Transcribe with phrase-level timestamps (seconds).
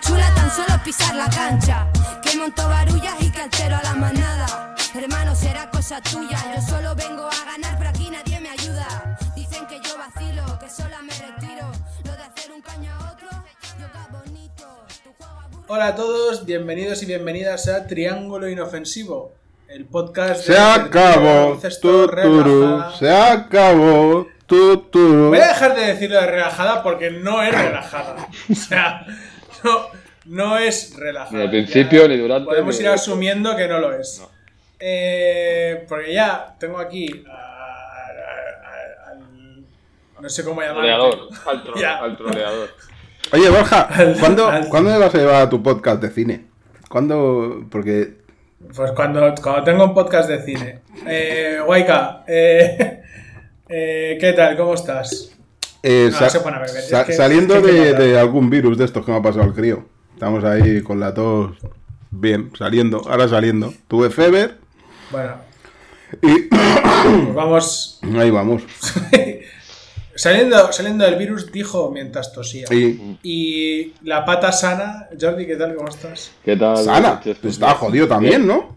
[0.00, 1.86] chula tan solo pisar la cancha.
[2.22, 4.74] Que monto barullas y que altero a la manada.
[4.94, 6.38] Hermano, será cosa tuya.
[6.54, 9.16] Yo solo vengo a ganar, pero aquí nadie me ayuda.
[9.34, 11.37] Dicen que yo vacilo, que sola me
[15.68, 19.32] Hola a todos, bienvenidos y bienvenidas a Triángulo Inofensivo,
[19.68, 21.24] el podcast Se de acabó.
[21.24, 22.82] baloncesto Tuturu.
[22.98, 24.26] Se acabó.
[24.46, 25.28] Tuturu.
[25.28, 28.28] Voy a dejar de decirlo de relajada porque no es relajada.
[28.50, 29.04] O sea,
[29.62, 29.88] no,
[30.24, 31.36] no es relajada.
[31.36, 34.22] Ni al principio, Ya ni durante, Podemos ni ir asumiendo que no lo es.
[34.80, 39.18] Eh, porque ya tengo aquí a- a- a- al.
[40.20, 40.80] No sé cómo llamarlo.
[41.10, 41.98] Troleador, al, tro- Ya.
[41.98, 42.70] al troleador.
[43.32, 43.88] Oye, Borja,
[44.20, 46.46] ¿cuándo, al- ¿cuándo me vas a llevar a tu podcast de cine?
[46.88, 47.64] ¿Cuándo?
[47.70, 48.18] Porque.
[48.74, 50.80] Pues cuando, cuando tengo un podcast de cine.
[51.06, 53.02] Eh, Waika, eh,
[53.68, 54.56] eh, ¿qué tal?
[54.56, 55.32] ¿Cómo estás?
[55.82, 58.18] eh, No, sa- se pone a beber, es sa- que- saliendo es que que de,
[58.18, 59.84] algún virus de estos que me ha pasado al crío.
[60.14, 61.56] Estamos ahí con la tos
[62.10, 63.72] bien, saliendo, ahora saliendo.
[63.86, 64.56] Tuve fever
[65.12, 65.34] Bueno,
[66.22, 68.00] y pues vamos.
[68.18, 68.62] ahí vamos.
[70.18, 72.66] saliendo, saliendo del virus, dijo mientras tosía.
[72.72, 75.74] Y Y la pata sana, Jordi, ¿qué tal?
[75.74, 76.32] ¿Cómo estás?
[76.44, 76.76] ¿Qué tal?
[76.76, 78.76] sana, pues estaba jodido también, ¿no?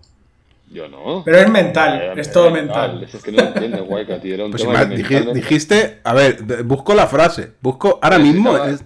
[0.71, 1.21] Yo no.
[1.25, 3.03] Pero es mental, Eh, es todo eh, mental.
[3.11, 4.35] Es que no lo entiendes, Guayca, tío.
[4.35, 8.51] Era un Pues tema dijiste, a ver, busco la frase, busco ahora Sí, mismo.
[8.53, 8.83] estaba- es-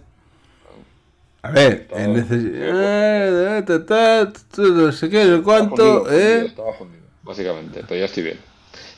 [1.43, 5.43] a ver, Estaba- en necesi- eh, ta, ta, ta, no sé qué, no sé Estaba
[5.43, 6.45] cuánto, fundido, fundido, eh.
[6.47, 7.83] Estaba fundido, básicamente.
[7.87, 8.39] Pero ya estoy bien.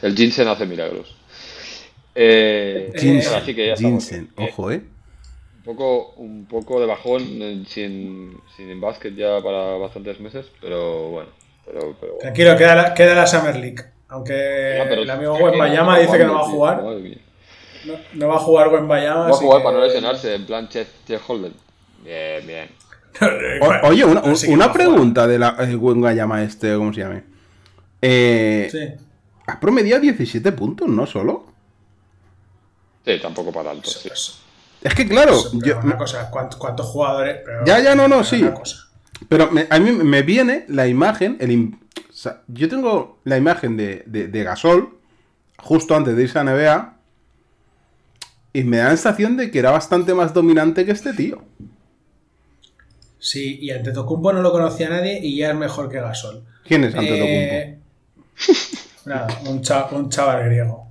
[0.02, 1.14] El ginseng hace milagros.
[2.20, 4.30] Eh, que ya estamos bien.
[4.38, 4.82] Eh, ojo, eh.
[5.58, 11.10] un poco, un poco de bajón eh, sin, sin básquet ya para bastantes meses, pero
[11.10, 11.30] bueno.
[11.66, 12.20] Pero, pero bueno.
[12.22, 13.84] Tranquilo, queda la, queda la Summer League.
[14.10, 16.82] Aunque Ah, pero- el amigo Wembayama está dice que no va a jugar.
[16.84, 19.20] No, no va a jugar Wembayama.
[19.24, 21.54] Va a jugar que- para no lesionarse, en plan Chet, Chet Holden.
[22.04, 22.70] Bien, bien.
[23.62, 27.24] O- oye, una, pregunta de la eh, Wengayama este, ¿cómo se llame?
[28.02, 28.80] Eh, Sí.
[29.48, 31.06] Has promediado 17 puntos, ¿no?
[31.06, 31.47] Solo.
[33.08, 33.90] Sí, tampoco para tanto.
[33.90, 34.10] Eso, sí.
[34.12, 34.34] eso.
[34.82, 37.38] Es que claro, Eso, pero yo- una cosa, ¿cuántos, cuántos jugadores?
[37.46, 38.48] Pero- Ya, ya, no, no, sí.
[39.30, 43.38] Pero me- a mí me viene la imagen, el im- o sea, yo tengo la
[43.38, 44.98] imagen de, de- de Gasol
[45.58, 46.94] justo antes de irse a NBA
[48.54, 51.42] y me da la sensación de que era bastante más dominante que este tío.
[53.20, 56.44] Sí, y Antetokounmpo no lo conocía nadie y ya es mejor que Gasol.
[56.66, 57.26] ¿Quién es Antetokounmpo?
[57.28, 57.80] Eh,
[59.06, 60.87] nada, un, cha- un chaval griego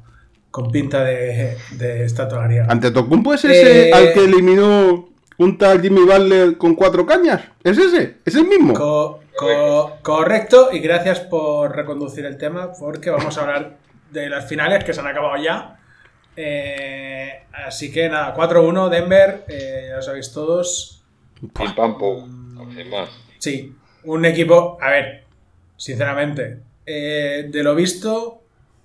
[0.56, 2.64] con pinta de, de estatua griega.
[2.70, 5.06] ¿Antetokounmpo es ese Eh, al que eliminó
[5.36, 7.42] un tal Jimmy Butler con cuatro cañas?
[7.62, 8.16] ¿Es ese?
[8.24, 8.72] ¿Es el mismo?
[8.72, 13.76] Co- co- correcto, y gracias por reconducir el tema, porque vamos a hablar
[14.10, 15.78] de las finales que se han acabado ya.
[16.36, 21.04] Eh, así que nada, 4-1 Denver, eh, ya lo sabéis todos.
[21.38, 21.98] Pim pam
[22.90, 23.10] más.
[23.38, 23.74] Sí,
[24.04, 25.24] un equipo, a ver,
[25.76, 28.40] sinceramente, eh, de lo visto,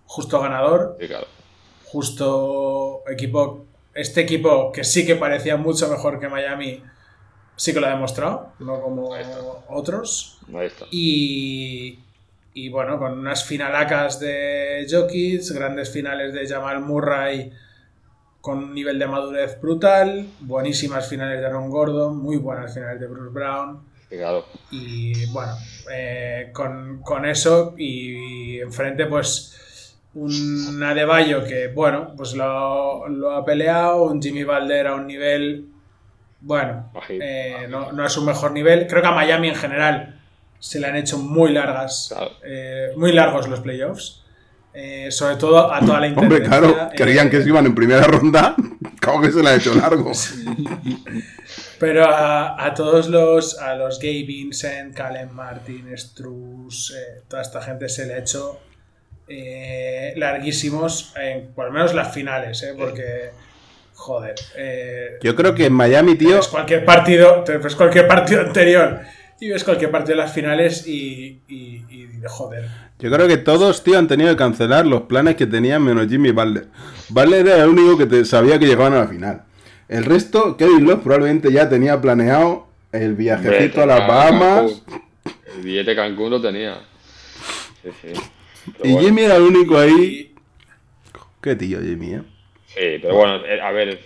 [0.06, 1.28] justo ganador, Sí, claro.
[1.92, 6.82] Justo equipo, este equipo que sí que parecía mucho mejor que Miami,
[7.56, 9.12] sí que lo ha demostrado, no como
[9.68, 10.40] otros.
[10.54, 10.86] Ahí está.
[10.90, 12.00] Y,
[12.54, 17.52] y bueno, con unas finalacas de Jokic, grandes finales de Jamal Murray
[18.40, 23.08] con un nivel de madurez brutal, buenísimas finales de Aaron Gordon, muy buenas finales de
[23.08, 23.84] Bruce Brown.
[24.10, 24.46] Claro.
[24.72, 25.54] Y bueno,
[25.94, 29.58] eh, con, con eso y, enfrente pues
[30.14, 35.68] un Adebayo que bueno, pues lo, lo ha peleado, un Jimmy Balder a un nivel,
[36.42, 38.88] bueno, eh, no, no a su mejor nivel.
[38.88, 40.20] Creo que a Miami en general
[40.60, 42.14] se le han hecho muy largas,
[42.44, 44.22] eh, muy largos los playoffs.
[44.74, 48.04] Eh, sobre todo a toda la Hombre, claro, creían eh, que se iban en primera
[48.04, 48.56] ronda.
[49.02, 50.12] Claro que se la ha hecho largo.
[51.80, 57.64] Pero a, a todos los, a los Gabe Vincent, Calen Martin, Struz, eh, toda esta
[57.64, 58.60] gente se le ha hecho
[59.34, 63.30] eh, larguísimos, en, por lo menos las finales, eh, porque,
[63.94, 68.42] joder, eh, Yo creo que en Miami, tío, ves cualquier partido, te ves cualquier partido
[68.48, 69.00] anterior
[69.40, 72.68] y ves cualquier partido de las finales y, y, y joder.
[73.00, 76.32] Yo creo que todos, tío, han tenido que cancelar los planes que tenían menos Jimmy
[76.32, 76.68] Butler.
[77.10, 79.42] Butler era el único que te- sabía que llegaban a la final.
[79.90, 84.84] El resto, Kevin Love probablemente ya tenía planeado el viajecito a las Bahamas.
[84.86, 85.02] Cancún.
[85.58, 86.78] El billete Cancún lo tenía.
[87.84, 88.22] Sí, sí.
[88.84, 89.00] Y bueno.
[89.08, 90.34] Jimmy era el único ahí.
[91.42, 92.22] Qué tío, Jimmy, ¿eh?
[92.68, 94.00] Sí, pero bueno, eh, a ver.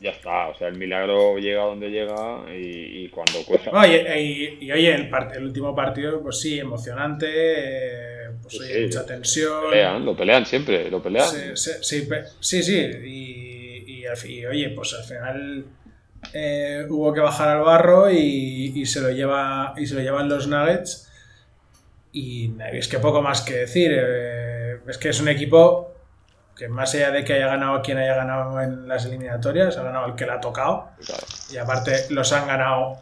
[0.00, 0.48] ya está.
[0.48, 3.70] O sea, el milagro llega donde llega y, y cuando cuesta.
[3.70, 8.62] Oye, y, y, oye, el, part- el último partido, pues sí, emocionante, eh, pues Sí,
[8.64, 9.70] oye, sí, mucha lo tensión.
[9.70, 11.28] pelean, lo pelean siempre, lo pelean.
[11.28, 12.08] Sí, sí, sí,
[12.40, 12.74] sí, sí,
[13.04, 15.64] y, oye, pues al final
[16.34, 20.28] eh, hubo que bajar al barro y, y se lo lleva y se lo llevan
[20.28, 21.08] los Nuggets
[22.12, 25.88] y es que poco más que decir, eh, es que es un equipo
[26.56, 30.06] que más allá de que haya ganado quien haya ganado en las eliminatorias, ha ganado
[30.06, 32.98] el que le ha tocado Claro, y aparte los han ganado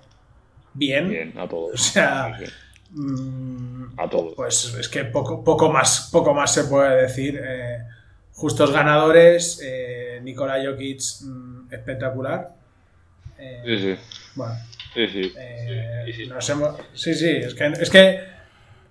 [0.75, 1.81] bien, bien, a o todos.
[1.83, 2.53] sea, Sí, sí,
[2.93, 4.35] mm, A todos.
[4.37, 7.41] pues es que poco, poco, más, poco más se puede decir.
[7.43, 7.79] eh,
[8.33, 12.51] justos ganadores, eh, Nikola Jokic mm, espectacular.
[13.39, 14.01] Eh, Sí, sí.
[14.37, 14.55] Bueno,
[14.95, 15.33] Sí, sí.
[15.37, 16.27] eh, Sí, sí.
[16.27, 18.21] nos hemos- sí, sí, es que, es que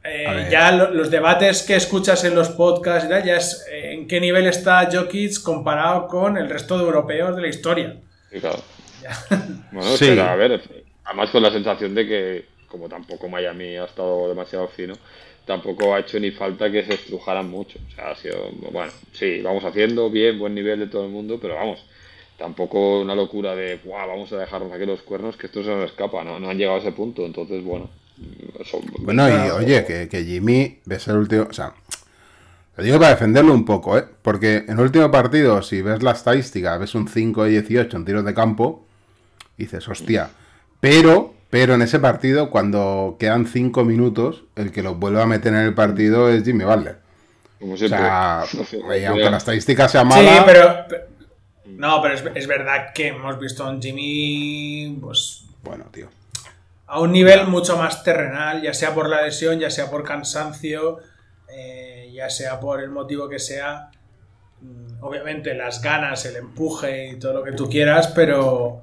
[0.04, 3.94] eh, ya lo- los debates que escuchas en los podcasts y tal, ya es eh,
[3.94, 8.02] en qué nivel está Jokic comparado con el resto de europeos de la historia.
[8.32, 8.64] Sí, claro.
[9.72, 10.18] Bueno, Sí.
[10.20, 10.62] a ver,
[11.06, 14.98] además con la sensación de que, como tampoco Miami ha estado demasiado fino,
[15.46, 17.80] tampoco ha hecho ni falta que se estrujaran mucho.
[17.88, 21.40] O sea, ha sido, bueno, sí, vamos haciendo bien, buen nivel de todo el mundo,
[21.42, 21.80] pero vamos,
[22.38, 25.86] tampoco una locura de, "Buah, vamos a dejarnos aquí los cuernos, que esto se nos
[25.92, 26.40] escapa, ¿no?
[26.40, 27.90] No han llegado a ese punto, entonces, bueno.
[29.00, 31.48] Bueno, y oye, que, que Jimmy ves el último.
[31.50, 31.74] O sea,
[32.78, 34.06] lo digo para defenderlo un poco, ¿eh?
[34.22, 38.06] Porque en el último partido, si ves la estadística, ves un 5 de 18 en
[38.06, 38.86] tiros de campo,
[39.58, 40.30] dices, hostia.
[40.80, 45.54] Pero, pero en ese partido, cuando quedan 5 minutos, el que los vuelve a meter
[45.54, 47.00] en el partido es Jimmy Butler.
[47.60, 48.64] Como O sea, no
[49.10, 50.46] aunque la estadística sea Sí, mala.
[50.46, 51.06] pero, pe-
[51.66, 56.08] No, pero es, es verdad que hemos visto a un Jimmy pues, Bueno, tío.
[56.90, 60.98] A un nivel mucho más terrenal, ya sea por la lesión, ya sea por cansancio,
[61.48, 63.90] eh, ya sea por el motivo que sea.
[64.62, 68.82] Mm, Obviamente las ganas, el empuje y todo lo que tú quieras, pero,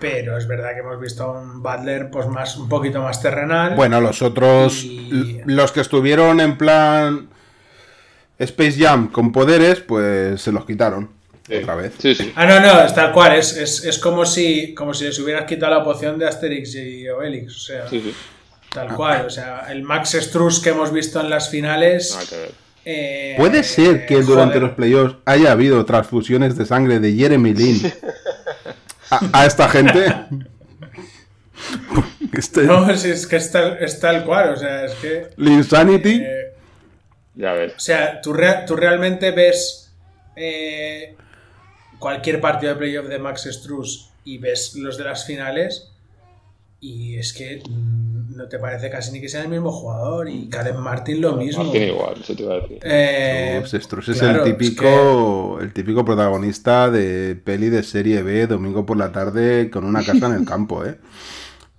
[0.00, 3.74] pero es verdad que hemos visto a un Butler pues más, un poquito más terrenal.
[3.74, 7.28] Bueno, los otros, Y- los que estuvieron en plan
[8.38, 11.10] Space Jam con poderes, pues se los quitaron
[11.48, 11.54] Sí.
[11.56, 11.92] otra vez.
[11.98, 12.32] Sí, sí.
[12.36, 15.44] Ah, no, no, es tal cual, es, es, es como, si, como si les hubieras
[15.46, 18.14] quitado la poción de Asterix y Obelix, o sea, Sí, sí.
[18.72, 22.16] tal cual, o sea, el Max Struss que hemos visto en las finales...
[22.90, 24.62] Eh, Puede ser que durante joder.
[24.62, 27.92] los playoffs haya habido transfusiones de sangre de Jeremy Lin
[29.10, 30.06] a, a esta gente.
[32.32, 35.28] Este, No, si es que es tal, es tal cual, o sea, es que...
[35.36, 36.22] Linsanity.
[36.24, 36.52] eh,
[37.34, 37.72] Ya ves.
[37.76, 39.92] o sea, tú, rea- tú realmente ves
[40.36, 41.14] eh,
[41.98, 45.90] cualquier partido de playoff de Max Struss y ves los de las finales
[46.80, 50.48] y es que mm, no te parece casi ni que sea el mismo jugador y
[50.48, 51.64] Karen Martin lo mismo.
[51.64, 52.78] Martín igual, eso te iba a decir.
[52.82, 58.22] Eh, Struz, Struz es claro, el es típico, el típico protagonista de peli de serie
[58.22, 60.98] B, domingo por la tarde, con una casa en el campo, ¿eh?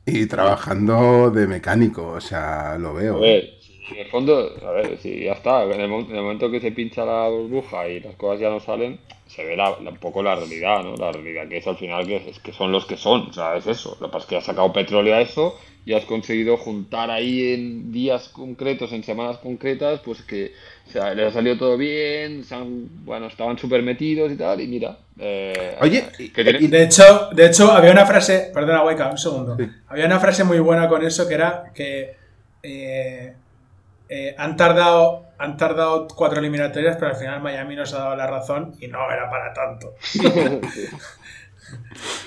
[0.06, 3.19] Y trabajando de mecánico, o sea, lo A veo.
[3.19, 3.58] ver,
[3.91, 6.59] en el fondo, a ver, si ya está, en el, mo- en el momento que
[6.62, 9.97] se pincha la burbuja y las cosas ya no salen, se ve la- la- un
[9.97, 10.95] poco la realidad, ¿no?
[10.95, 13.56] La realidad que es al final que, es que son los que son, o sea,
[13.57, 13.97] es eso.
[14.00, 17.53] Lo que pasa es que has sacado petróleo a eso y has conseguido juntar ahí
[17.53, 20.51] en días concretos, en semanas concretas, pues que
[20.88, 24.59] o sea, les ha salido todo bien, se han- bueno, estaban súper metidos y tal,
[24.62, 24.97] y mira.
[25.19, 29.56] eh, Oye, y- De hecho, de hecho, había una frase, perdona, Waika, un segundo.
[29.57, 29.68] Sí.
[29.88, 32.15] Había una frase muy buena con eso que era que
[32.63, 33.33] eh,
[34.09, 38.27] eh, han tardado han tardado cuatro eliminatorias, pero al final Miami nos ha dado la
[38.27, 39.93] razón y no era para tanto.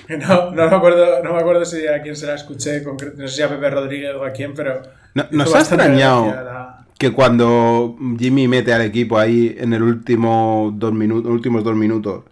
[0.09, 3.35] No, no me acuerdo, no me acuerdo si a quién se la escuché, no sé
[3.35, 4.81] si a Pepe Rodríguez o a quién, pero
[5.13, 10.71] No- nos ha extrañado la- que cuando Jimmy mete al equipo ahí en el último
[10.75, 12.23] dos minutos, últimos dos minutos,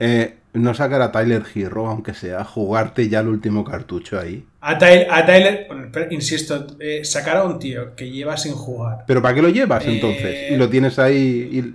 [0.00, 4.44] eh, no sacar a Tyler Hero, aunque sea, jugarte ya el último cartucho ahí.
[4.60, 8.54] A Tyler, a Tyler- bueno, pero insisto, eh, sacar a un tío que lleva sin
[8.54, 10.52] jugar Pero ¿para qué lo llevas Eh, entonces?
[10.52, 11.48] Y lo tienes ahí.
[11.52, 11.74] y-.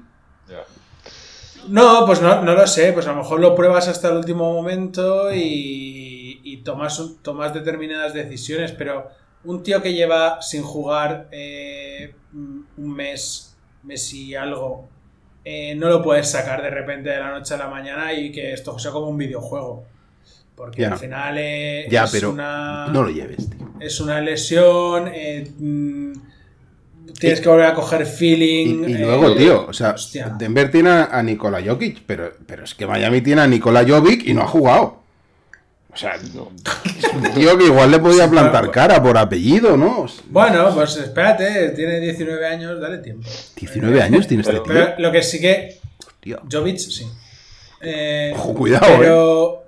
[1.68, 4.52] No, pues no, no lo sé, pues a lo mejor lo pruebas hasta el último
[4.54, 9.08] momento y, y tomas, tomas determinadas decisiones, pero
[9.44, 14.90] un tío que lleva sin jugar eh, un mes, mes y algo,
[15.52, 18.54] eh, no lo puedes sacar de repente de la noche a la mañana y que
[18.54, 19.84] esto sea como un videojuego.
[20.56, 20.90] Porque Ya.
[20.94, 23.70] al final eh, Ya, es, pero una, no lo lleves, tío.
[23.80, 26.12] es una lesión, eh, mm,
[27.20, 28.84] tienes que volver a coger feeling.
[28.88, 30.36] y luego, tío, o sea, hostia.
[30.38, 34.26] Denver tiene a, a Nikola Jokic, pero, pero es que Miami tiene a Nikola Jovic
[34.28, 34.99] y no ha jugado.
[35.92, 36.52] O sea, No.
[36.86, 40.06] es un tío que igual le podía plantar cara por apellido, ¿no?
[40.28, 43.28] Bueno, pues espérate, tiene 19 años, dale tiempo.
[43.56, 44.64] 19 años tiene este tío.
[44.64, 45.80] Pero lo que sí que.
[46.20, 46.42] Tío.
[46.52, 47.08] Jovic, sí.
[47.82, 49.64] Eh, Ojo, cuidado, pero,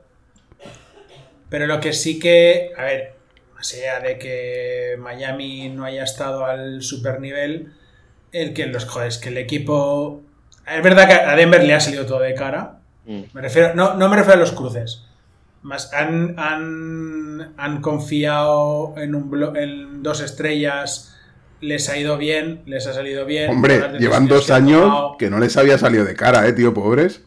[1.50, 3.14] pero lo que sí que, a ver,
[3.56, 7.74] más allá de que Miami no haya estado al super nivel,
[8.32, 10.22] el que los joder, es que el equipo.
[10.68, 12.80] Es verdad que a Denver le ha salido todo de cara.
[13.06, 13.22] Mm.
[13.34, 15.04] Me refiero, no, no me refiero a los cruces.
[15.64, 21.16] Más han, han, han confiado en, un en dos estrellas.
[21.60, 23.52] Les ha ido bien, les ha salido bien.
[23.52, 25.18] Hombre, llevan dos que años tomado.
[25.18, 27.22] que no les había salido de cara, eh, tío, pobres.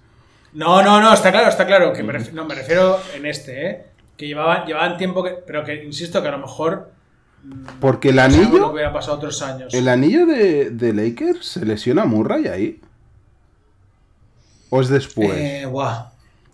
[0.53, 1.93] No, no, no, está claro, está claro.
[1.93, 3.87] Que me no, me refiero en este, ¿eh?
[4.17, 5.31] Que llevaban, llevaban tiempo que.
[5.47, 6.91] Pero que insisto que a lo mejor.
[7.81, 9.73] Porque el anillo, hubiera pasado otros años.
[9.75, 12.81] el anillo de, de Lakers se lesiona a Murray ahí.
[14.71, 15.31] ¿O es después?
[15.35, 16.07] Eh, guau.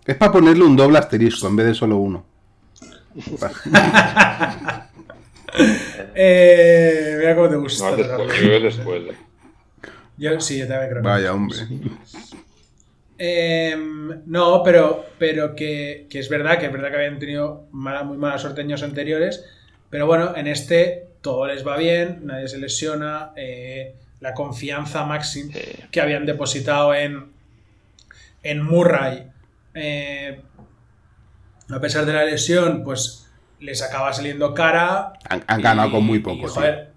[0.05, 2.25] Es para ponerle un doble asterisco en vez de solo uno.
[6.15, 7.91] Eh, mira cómo te gusta.
[7.91, 8.67] No, es después, yo que
[9.11, 9.15] eh.
[10.17, 11.01] Yo sí, yo también creo.
[11.01, 11.57] que- Vaya, hombre.
[13.17, 18.03] Em, no, pero, pero que, que es verdad, que es verdad que habían tenido mala,
[18.03, 19.43] muy mala suerte años anteriores.
[19.89, 23.31] Pero bueno, en este todo les va bien, nadie se lesiona.
[23.35, 25.59] eh, la confianza máxima Sí.
[25.91, 27.31] que habían depositado en,
[28.43, 29.25] en Murray,
[29.73, 30.41] eh,
[31.69, 35.13] a pesar de la lesión, pues les acaba saliendo cara.
[35.29, 36.49] Han, han ganado Y- con muy y, poco, tío.
[36.49, 36.91] joder,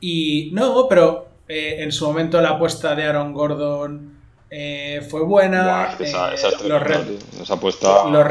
[0.00, 4.14] y no, pero eh, en su momento la apuesta de Aaron Gordon
[4.50, 5.62] eh, fue buena.
[5.64, 7.42] Buah, es que esa, esa es los, tremenda, re- tío.
[7.42, 8.04] Esa apuesta.
[8.08, 8.26] los,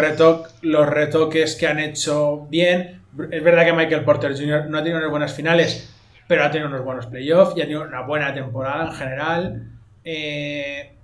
[0.62, 3.02] los retoques que han hecho bien.
[3.32, 4.66] Es verdad que Michael Porter Jr.
[4.70, 5.94] no ha tenido unas buenas finales,
[6.28, 9.68] pero ha tenido unos buenos playoffs y ha tenido una buena temporada en general.
[10.04, 10.96] Eh,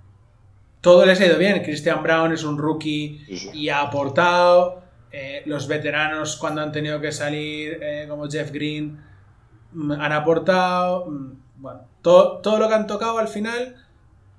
[0.80, 1.62] todo les ha ido bien.
[1.62, 3.50] Christian Brown es un rookie Sí, sí.
[3.52, 4.82] y ha aportado.
[5.12, 9.00] Eh, los veteranos cuando han tenido que salir, eh, como Jeff Green,
[9.72, 11.06] mm, han aportado.
[11.06, 13.76] Mm, Bueno, todo, todo lo que han tocado al final,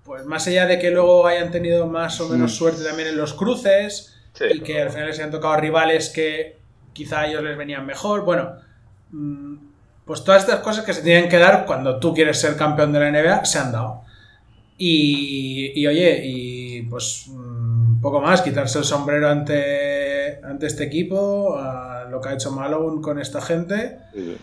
[0.03, 3.33] pues más allá de que luego hayan tenido más o menos suerte también en los
[3.35, 6.57] cruces Sí, y que al final les hayan tocado rivales que
[6.93, 8.53] quizá a ellos les venían mejor, bueno,
[9.11, 9.55] mm,
[10.05, 12.99] pues todas estas cosas que se tienen que dar cuando tú quieres ser campeón de
[13.01, 14.03] la NBA se han dado.
[14.83, 21.55] Y, y, oye, y pues mm, poco más, quitarse el sombrero ante, ante este equipo,
[21.55, 23.99] a lo que ha hecho Malone con esta gente.
[24.11, 24.37] Sí.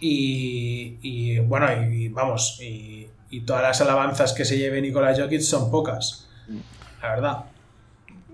[0.00, 5.40] Y, y, bueno, y, vamos, y, y todas las alabanzas que se lleve Nikola Jokic
[5.40, 6.28] son pocas,
[7.02, 7.44] la verdad.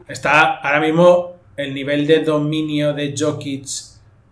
[0.09, 3.67] Está ahora mismo el nivel de dominio de Jokic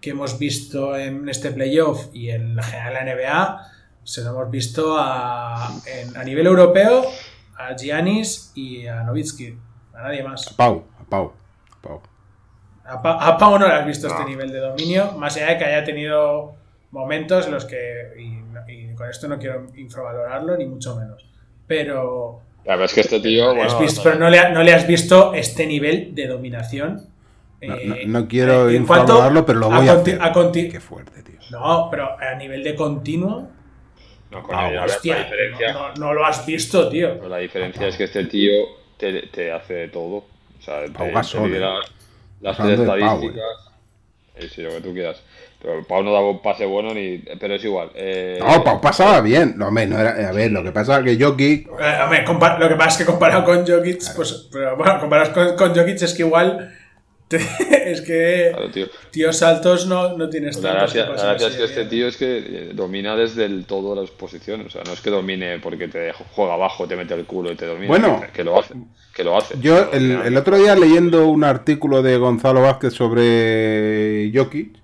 [0.02, 3.73] que hemos visto en este playoff y en la general la NBA,
[4.04, 7.04] se lo hemos visto a, en- a nivel europeo
[7.56, 9.56] a Giannis y a Novitsky,
[9.94, 10.52] a nadie más.
[10.56, 11.32] Pau, a Pau,
[11.72, 12.00] a Pau.
[12.84, 14.14] A, Pa- a Pau no le has visto No.
[14.14, 16.54] este nivel de dominio, más allá de que haya tenido
[16.90, 21.26] momentos en los que, y, y con esto no quiero infravalorarlo, ni mucho menos,
[21.66, 23.50] pero, La verdad es que este tío.
[23.50, 27.06] has Bueno, visto- pero no, le, ha- no le has visto este nivel de dominación.
[27.62, 30.22] No, eh, no- no quiero cuanto infravalorarlo, pero lo voy a, conti- hacer.
[30.22, 30.32] a
[30.70, 31.38] Qué fuerte, tío.
[31.50, 33.48] no, pero a nivel de continuo,
[34.34, 35.72] No, coño, Ah, la hostia, diferencia.
[35.72, 37.18] no, no- no lo has visto, tío.
[37.18, 38.52] Pues la diferencia es que este tío
[38.96, 40.16] te, te hace de todo.
[40.16, 41.80] O sea, te, Pau te Gasol, lidera eh.
[42.40, 43.44] las de Pau, estadísticas.
[44.36, 45.22] Eh, sí, lo que tú quieras.
[45.62, 47.18] Pero Pau no daba un pase bueno ni.
[47.18, 47.90] Pero es igual.
[47.94, 49.54] Eh, No, Pau pasaba bien.
[49.56, 51.68] No, hombre, no era, a ver, lo que pasa es que Jokic.
[51.68, 55.32] Eh, hombre, compa- lo que pasa es que comparado con Jokic, pues, pero bueno, comparado
[55.32, 56.83] con, con Jokic es que igual, te-
[57.86, 58.86] es que Claro, tío.
[59.10, 61.88] tíos altos no, no tienes La gracia, la gracia es que este bien.
[61.88, 64.66] tío es que eh, domina desde el todo las posiciones.
[64.66, 67.56] O sea, no es que domine porque te juega abajo, te mete el culo y
[67.56, 67.88] te domina.
[67.88, 68.20] Bueno.
[68.20, 68.74] que, que lo hace.
[69.14, 69.54] Que lo hace.
[69.60, 74.76] Yo, el, otro día leyendo un artículo de Gonzalo Vázquez sobre Jokic,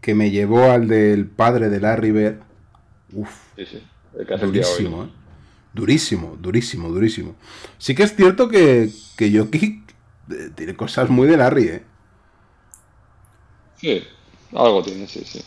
[0.00, 2.36] que me llevó al del padre de Larry Bird.
[3.12, 3.82] Uf, Sí, sí.
[4.14, 4.36] Hoy.
[4.40, 5.08] durísimo, ¿eh?
[5.72, 7.34] Durísimo, durísimo, durísimo.
[7.78, 9.87] Sí que es cierto que, que Jokic eh,
[10.54, 11.82] tiene cosas muy de Larry, ¿eh?
[13.76, 14.04] Sí,
[14.52, 15.42] algo tiene, sí, sí.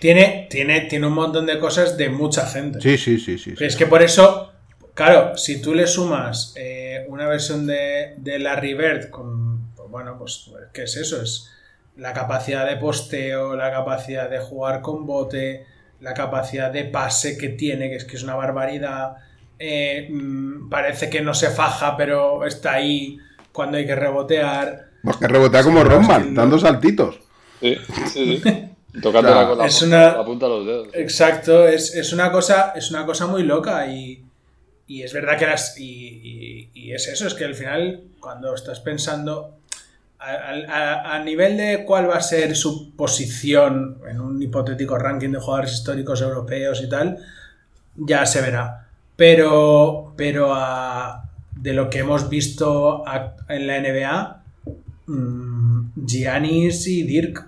[0.00, 2.80] Tiene, tiene, tiene un montón de cosas de mucha gente.
[2.80, 3.54] Sí, sí, sí, sí.
[3.56, 3.64] sí.
[3.64, 4.52] Es que por eso,
[4.94, 10.18] claro, si tú le sumas eh, una versión de, de Larry Bird con, pues bueno,
[10.18, 11.22] pues, ¿qué es eso?
[11.22, 11.50] Es
[11.96, 15.66] la capacidad de posteo, la capacidad de jugar con bote,
[16.00, 19.16] la capacidad de pase que tiene, que es que es una barbaridad.
[19.58, 23.18] Eh, mm, parece que no se faja, pero está ahí
[23.56, 24.90] cuando hay que rebotear.
[25.02, 25.88] Porque rebotea como sí,
[26.34, 27.18] dando saltitos.
[27.60, 27.76] Sí,
[28.12, 28.42] sí, sí.
[29.02, 30.88] Tocándola O sea, con la, es punta- una- la punta de los dedos.
[30.92, 34.22] Exacto, es, es una cosa, es una cosa muy loca y,
[34.86, 35.78] y es verdad que las.
[35.78, 39.58] Y, y- y es eso, es que al final, cuando estás pensando
[40.18, 40.32] a,
[40.68, 45.40] a- a nivel de cuál va a ser su posición en un hipotético ranking de
[45.40, 47.18] jugadores históricos europeos y tal,
[47.96, 48.88] ya se verá.
[49.14, 51.25] Pero, pero a,
[51.56, 53.02] de lo que hemos visto
[53.48, 54.42] en la NBA,
[55.06, 57.46] mm, Giannis y Dirk.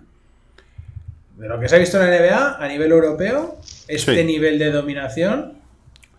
[1.38, 4.25] De lo que se ha visto en la NBA a nivel europeo, este Sí.
[4.25, 5.53] nivel de dominación,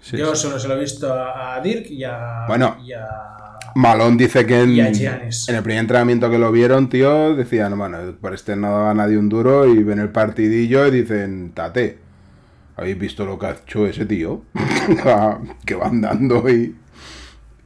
[0.01, 0.43] Sí, yo sí.
[0.43, 2.77] solo se lo he visto a, a Dirk y a, Bueno.
[2.85, 3.35] y a-
[3.75, 8.33] Malón dice que en, en el primer entrenamiento que lo vieron, tío, decían, bueno, por
[8.33, 11.99] este no daba nadie un duro y ven el partidillo y dicen, tate,
[12.77, 14.41] ¿habéis visto lo que ha hecho ese tío?
[15.65, 16.75] que va andando y,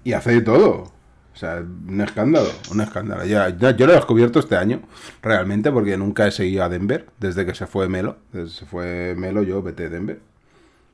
[0.03, 0.91] y hace de todo.
[1.33, 3.25] O sea, un escándalo, un escándalo.
[3.25, 4.81] Yo lo he descubierto este año,
[5.21, 8.17] realmente, porque nunca he seguido a Denver desde que se fue Melo.
[8.31, 10.19] Desde que se fue Melo, yo vete Denver.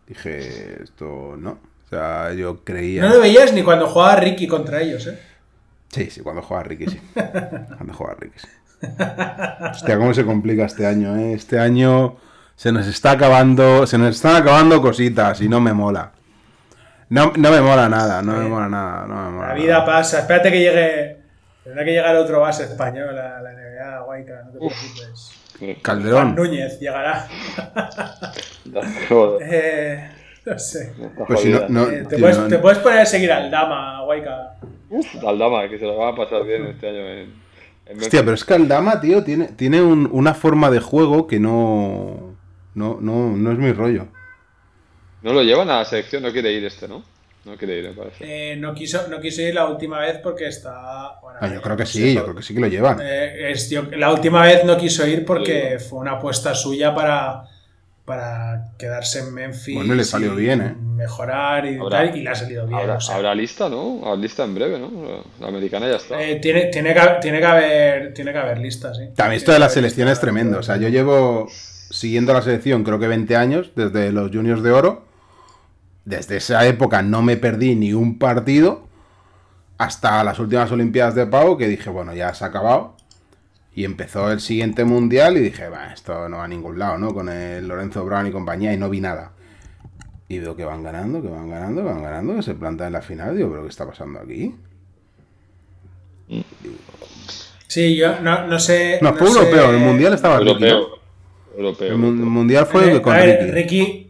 [0.08, 1.52] Dije, esto no.
[1.86, 3.02] O sea, yo creía...
[3.02, 5.20] No lo veías ni cuando jugaba Ricky contra ellos, ¿eh?
[5.90, 7.02] Sí, sí, cuando juega Ricky, sí.
[7.14, 8.48] Cuando juega Ricky, sí.
[9.72, 11.34] Hostia, cómo se complica este año, ¿eh?
[11.34, 12.16] Este año
[12.56, 16.14] se nos está acabando, se nos están acabando cositas y no me mola.
[17.10, 19.86] No, no me mola nada, no me mola nada, no me mola La vida nada.
[19.86, 20.20] pasa.
[20.20, 21.18] Espérate que llegue.
[21.64, 25.82] Tendrá que llegar otro base español a la NBA, Guayca, no te preocupes.
[25.82, 26.36] Calderón.
[26.36, 27.28] Núñez llegará.
[29.42, 30.10] Eh,
[30.46, 30.94] no sé.
[31.28, 31.70] Pues si no, jodida.
[31.70, 34.56] no, Eh, te, tío, puedes, te puedes poner a seguir al Dama, Guayca.
[35.28, 37.34] Aldama, que se lo va a pasar bien este año en,
[37.86, 41.40] en Hostia, pero es que Aldama, tío, tiene, tiene un- una forma de juego que
[41.40, 42.36] no,
[42.76, 44.08] no, no, no es mi rollo.
[45.22, 47.04] No lo llevan a la selección, no quiere ir este, ¿no?
[47.46, 48.52] No quiere ir, me parece.
[48.52, 51.20] Eh, no, quiso, no quiso ir la última vez porque está.
[51.22, 53.00] bueno, Ah, yo creo que sí, yo creo que sí que lo llevan.
[53.02, 57.44] Eh, es- yo- la última vez no quiso ir porque fue una apuesta suya para,
[58.06, 59.76] para quedarse en Memphis.
[59.76, 60.76] Bueno, y le salió bien, ¿eh?
[60.82, 62.80] Mejorar y, Habrá- tal, y le ha salido bien.
[62.80, 63.16] Habrá, o sea.
[63.16, 64.02] habrá lista, ¿no?
[64.04, 64.92] Habrá lista en breve, ¿no?
[65.40, 66.22] La americana ya está.
[66.22, 69.06] Eh, tiene, tiene, que, tiene, que haber, tiene que haber listas, sí.
[69.16, 70.60] También esto de la selección es tremendo.
[70.60, 71.48] O sea, yo llevo
[71.90, 75.09] siguiendo la selección creo que 20 años, desde los Juniors de Oro.
[76.10, 78.88] Desde esa época no me perdí ni un partido.
[79.78, 82.96] Hasta las últimas Olimpiadas de Pau, que dije, bueno, ya se ha acabado.
[83.76, 87.14] Y empezó el siguiente mundial y dije, va, esto no va a ningún lado, ¿no?
[87.14, 89.34] Con el Lorenzo Brown y compañía, y no vi nada.
[90.28, 92.94] Y veo que van ganando, que van ganando, que van ganando, que se plantan en
[92.94, 93.38] la final.
[93.38, 94.56] Digo, ¿pero qué está pasando aquí?
[97.68, 98.98] Sí, yo no, no sé.
[99.02, 100.66] No, fue sé- europeo, el mundial estaba Ricky, ¿no?
[100.68, 100.88] Europeo.
[101.56, 101.88] Europeo.
[101.92, 103.52] El mu- mundial fue Eh, con a ver, Ricky.
[103.52, 104.09] Ricky.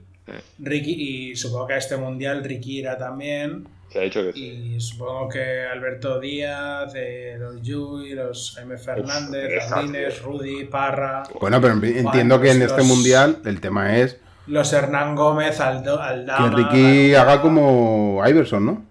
[0.62, 3.68] Ricky, y supongo que a este mundial Ricky irá también.
[3.92, 4.46] Se ha dicho que sí.
[4.76, 8.78] Y supongo que Alberto Díaz, eh, los Yui, los M.
[8.78, 13.98] Fernández, Uf, Landines, Rudy, Parra, Bueno, pero entiendo que en los- este mundial el tema
[13.98, 14.18] es
[14.48, 16.50] los Hernán Gómez, Aldo, que Aldama.
[16.56, 17.32] Ricky Garuba.
[17.34, 18.86] haga como Iverson, ¿no?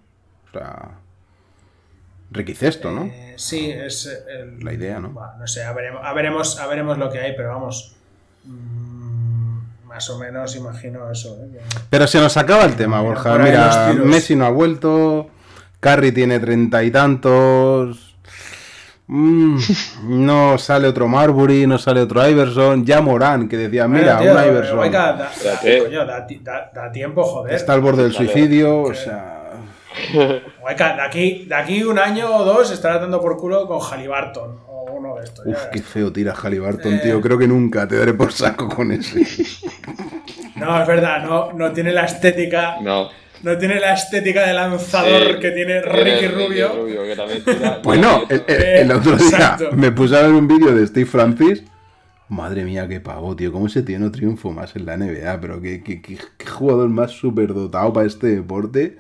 [0.49, 0.99] O sea,
[2.31, 3.05] Ricky Cesto, ¿no?
[3.05, 5.11] Eh, sí, es el- La idea, ¿no?
[5.11, 7.95] Bueno, no sé, a veremos, a veremos, a veremos lo que hay, pero vamos.
[8.45, 8.88] mm,
[9.99, 11.37] más o menos imagino eso.
[11.43, 11.59] ¿eh?
[11.91, 13.37] Pero se nos acaba el tema, Borja.
[13.37, 13.93] Mira.
[14.05, 15.27] Messi no ha vuelto,
[15.81, 18.15] Curry tiene treinta y tantos.
[19.09, 19.59] Mm,
[20.05, 22.87] no sale otro Marbury, no sale otro Iverson.
[22.87, 24.93] Ya Morán, que decía, mira, Bueno, tío, un Iverson.
[24.93, 25.79] Da, da- Espérate.
[25.83, 27.55] coño, da ti- da- da tiempo, joder.
[27.55, 28.25] Está al borde del Vale.
[28.33, 29.35] suicidio, o sea.
[30.13, 34.61] De aquí, de aquí un año o dos estará dando por culo con Halliburton
[35.25, 35.69] ya verás.
[35.73, 37.01] qué feo tira Halliburton, Eh.
[37.03, 37.21] tío.
[37.21, 39.23] Creo que nunca te daré por saco con ese.
[40.57, 42.77] No, es verdad, no, no tiene la estética.
[42.83, 43.09] No.
[43.45, 43.57] No.
[43.57, 47.05] tiene la estética de lanzador Sí, que tiene tiene Ricky Rubio.
[47.05, 49.71] que también tira- Bueno, el, el- el otro día Exacto.
[49.77, 51.63] me puse a ver un vídeo de Steve Francis.
[52.29, 53.53] Madre mía, qué pavo, tío.
[53.53, 55.41] ¿Cómo ese tío no triunfo más en la NBA?
[55.41, 58.99] Pero qué, qué- qué- qué jugador más superdotado para este deporte.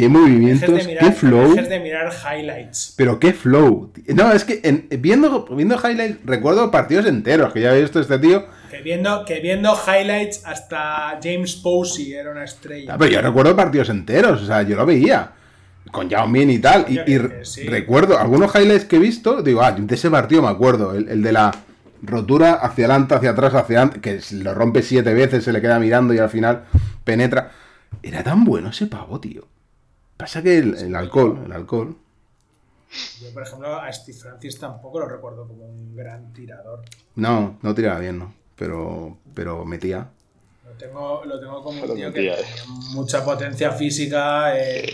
[0.00, 1.54] Qué movimientos, mirar, qué flow.
[1.54, 2.94] de mirar highlights.
[2.96, 3.92] Pero qué flow.
[4.08, 8.18] No, es que en- viendo, viendo highlights recuerdo partidos enteros que ya he visto este
[8.18, 8.46] tío.
[8.70, 12.94] Que viendo, que viendo highlights hasta James Posey era una estrella.
[12.94, 15.32] Ah, pero yo recuerdo partidos enteros, o sea, yo lo veía.
[15.90, 16.84] Con Yao Min y tal.
[16.88, 17.62] Y, que- sí.
[17.68, 19.42] recuerdo algunos highlights que he visto.
[19.42, 20.94] Digo, ah, de ese partido me acuerdo.
[20.94, 21.50] El, el de la
[22.02, 24.00] rotura hacia adelante, hacia atrás, hacia adelante.
[24.00, 26.62] Que lo rompe siete veces, se le queda mirando y al final
[27.04, 27.50] penetra.
[28.02, 29.48] Era tan bueno ese pavo, tío.
[30.20, 31.96] Pasa que el, el alcohol, el alcohol.
[33.22, 36.82] Yo, por ejemplo, a Steve Francis tampoco lo recuerdo como un gran tirador.
[37.16, 38.34] No, no tiraba bien, ¿no?
[38.56, 40.08] Pero, pero metía.
[40.66, 42.34] Lo tengo, lo tengo como un tío que eh.
[42.36, 44.58] tenía mucha potencia física.
[44.58, 44.92] eh,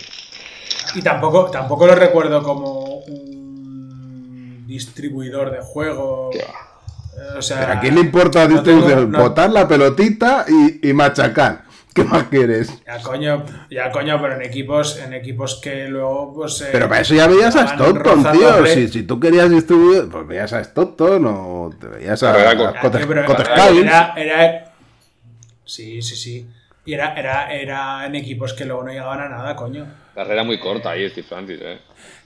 [0.95, 6.31] y tampoco, tampoco lo recuerdo como un distribuidor de juego.
[6.33, 7.39] Qué Eh.
[7.39, 8.99] O sea, Pero a quién le importa no distribución?
[9.07, 11.65] tengo- no- Botar la pelotita y, y machacar.
[11.97, 12.83] ¿Qué más quieres?
[12.87, 17.01] Ya coño, ya coño, pero en equipos, en equipos que luego pues eh, Pero para
[17.01, 18.67] eso ya veías a Stockton, tío.
[18.67, 23.03] Si, si tú querías distribuir, pues veías a Stockton o te veías a, a Cotes-
[23.81, 24.73] era- era, era-
[25.65, 26.47] Sí, sí, sí.
[26.85, 29.87] Y era, era, era en equipos que luego no llegaban a nada, coño.
[30.15, 31.79] Carrera muy corta ahí, Steve Francis, ¿eh?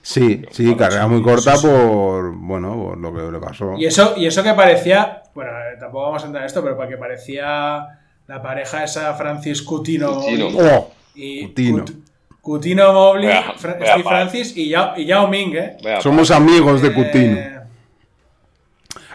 [0.03, 3.73] Sí, sí, carrera muy corta por, bueno, por lo que le pasó.
[3.77, 6.97] Y eso, y eso que parecía, bueno, tampoco vamos a entrar en esto, pero porque
[6.97, 8.00] parecía
[8.31, 10.47] la pareja esa Francis Cutino, Cutino.
[10.57, 10.91] ¡Oh!
[11.15, 11.83] y Cutino.
[11.85, 11.95] Cut-
[12.41, 15.77] Cutino Mobley, Vea- Fra- vea Steve pa- Francis y Yao, y Yao Ming, ¿eh?
[16.01, 17.37] Somos amigos de Cutino.
[17.37, 17.57] Eh,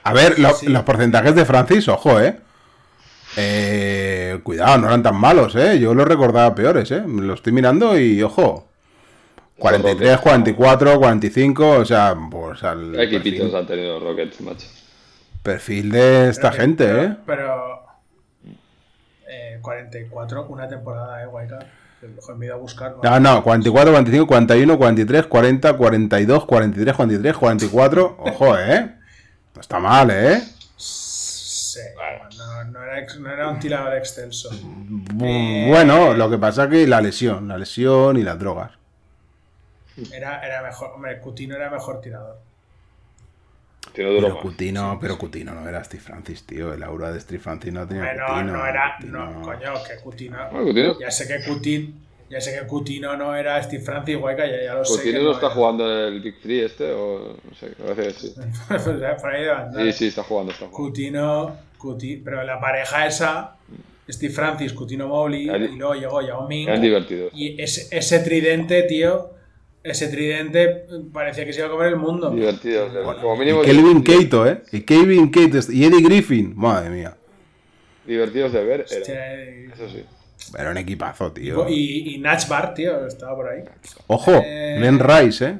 [0.04, 0.66] A ver, lo- Sí.
[0.66, 2.36] los porcentajes de Francis, ojo, eh.
[3.38, 5.78] Eh, Cuidado, no eran tan malos, eh.
[5.80, 7.02] Yo los recordaba peores, eh.
[7.06, 8.68] Lo estoy mirando y, ojo.
[9.58, 14.66] 43, 44, 45, o sea, pues al ¿Qué equipitos perfil, han tenido Rockets, macho?
[15.42, 17.16] perfil de esta pero- gente, pero- eh.
[17.26, 17.85] Pero.
[19.72, 21.58] Eh, 44, una temporada, ¿eh, Guayca?
[22.36, 22.92] Me he ido a buscar.
[22.92, 23.02] ¿no?
[23.02, 28.16] No, no, 44, 45, 41, 43, 40, 42, 43, 43, 44.
[28.20, 28.94] Ojo, eh.
[29.54, 30.42] No está mal, eh.
[30.76, 31.80] Sí,
[32.38, 34.50] no, no era, no era un tirador excelso.
[34.50, 38.72] Bu- Bueno, lo que pasa que la lesión, la lesión y las drogas.
[40.12, 42.38] Era, era mejor, hombre, Cutino era mejor tirador.
[43.94, 44.40] Pero.
[44.40, 46.72] Cutino, pero Cutino no era Steve Francis, tío.
[46.74, 48.52] El aura de Steve Francis no tenía Hombre, no, Cutino.
[48.52, 49.30] no era, Cutino.
[49.30, 50.36] no, coño, que Cutino.
[50.52, 51.92] Bueno, Ya sé que Cutino,
[52.28, 54.94] ya sé que Cutino no era Steve Francis, Guayca, ya, ya lo sé.
[54.96, 55.54] Coutinho que no está era.
[55.54, 58.34] jugando el Big Free este, o no sé, sí.
[58.68, 59.82] Por ahí debe andar.
[59.84, 60.76] Sí, sí, está jugando, está jugando.
[60.88, 63.56] Cutino, Cuti- pero la pareja esa,
[64.08, 66.68] Steve Francis, Cutino Mobley, Eran- y luego llegó Yao Ming.
[66.68, 67.32] Eran divertidos.
[67.34, 69.30] Y ese, ese tridente, tío,
[69.90, 72.30] ese tridente parecía que se iba a comer el mundo.
[72.30, 73.62] Divertidos, como mínimo.
[73.62, 74.02] Y Kelvin.
[74.04, 74.62] Keito, ¿eh?
[74.72, 76.52] Y Kevin Keito y Eddie Griffin.
[76.56, 77.16] Madre mía.
[78.06, 79.00] Divertidos de ver, era.
[79.00, 79.42] Hostia,
[79.74, 80.04] Eso sí.
[80.56, 81.68] Era un equipazo, tío.
[81.68, 83.64] Y, y Natch Bar, tío, estaba por ahí.
[84.06, 85.58] Ojo, Eh, Glenn Rice, ¿eh?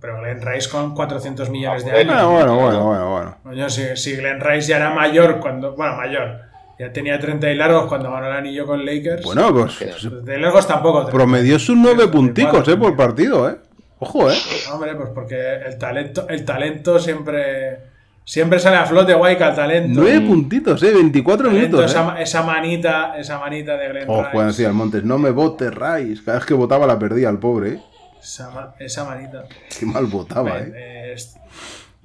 [0.00, 2.06] Pero Glenn Rice con 400 millones de Ah, años.
[2.30, 3.36] Bueno, bueno, bueno, bueno, bueno.
[3.42, 5.74] Coño, si, si Glenn Rice ya era mayor cuando.
[5.74, 6.40] Bueno, mayor.
[6.78, 9.24] Ya tenía 30 y largos cuando ganó el anillo con Lakers.
[9.24, 11.06] Bueno, pues, pues, de largos tampoco.
[11.08, 12.76] promedió sus nueve 34, punticos, ¿eh?
[12.76, 13.56] Por partido, ¿eh?
[13.98, 14.36] Ojo, ¿eh?
[14.72, 17.98] Hombre, pues porque el talento, el talento siempre.
[18.24, 20.00] Siempre sale a flote, guay, que el talento.
[20.02, 20.92] Nueve puntitos, ¿eh?
[20.92, 22.22] 24 talento, minutos, ¿eh?
[22.22, 24.44] esa, manita, esa manita de Glenn Ojo, Rice.
[24.44, 26.22] decía el Montes, no me votes, Rice.
[26.22, 27.82] Cada vez que votaba la perdía el pobre, ¿eh?
[28.22, 29.44] Esa, esa manita.
[29.78, 31.16] Qué mal votaba, ¿eh?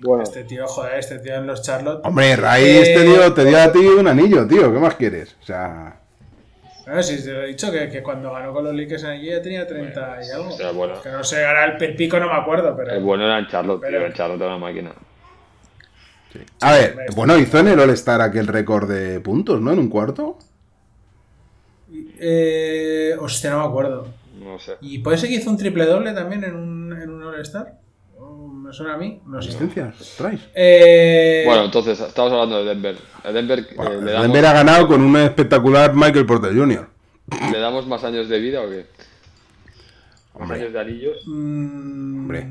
[0.04, 2.02] Bueno, este tío, joder, este tío en los Charlotte.
[2.06, 4.72] Hombre, Eh, te dio, te dio a ti un anillo, tío.
[4.74, 5.36] ¿Qué más quieres?
[5.42, 6.00] O sea...
[6.86, 9.30] Bueno, si te lo he dicho que, que cuando ganó con los Lakers en allí
[9.30, 10.50] ya tenía 30 y algo.
[10.50, 11.02] o sea, bueno.
[11.02, 12.92] Que no sé, ahora el, el pico no me acuerdo, pero.
[12.92, 14.08] el bueno era en Charlotte, Pero- tío.
[14.08, 14.92] En Charlotte era una máquina.
[16.62, 19.72] A ver, bueno, hizo en el All-Star aquel récord de puntos, ¿no?
[19.72, 20.38] En un cuarto.
[22.20, 24.08] Eh, hostia, no me acuerdo.
[24.44, 24.74] No sé.
[24.82, 27.76] ¿Y puede ser que hizo un triple doble también en un, en un All-Star?
[28.74, 29.22] ¿O ¿Me suena a mí?
[29.28, 29.50] No sé.
[29.50, 30.18] Asistencias.
[30.56, 32.96] Eh, Bueno, entonces, estamos hablando de Denver.
[33.24, 36.88] A Denver, eh, Bueno, le, damos, Denver ha ganado con un espectacular Michael Porter Jr.
[37.52, 38.86] ¿le damos más años de vida o qué?
[40.34, 40.60] ¿Más Hombre.
[40.60, 41.18] años de anillos?
[41.28, 42.48] mm, Hombre.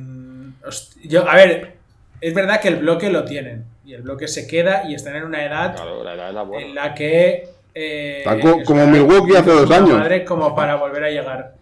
[1.03, 1.75] yo, a ver,
[2.21, 3.65] es verdad que el bloque lo tienen.
[3.85, 6.49] Y el bloque se queda y están en una edad Claro, la edad era en
[6.49, 6.75] buena.
[6.75, 7.49] la que.
[7.75, 8.23] eh,
[8.65, 9.99] como Milwaukee hace dos años.
[9.99, 11.55] Madre como para volver a llegar.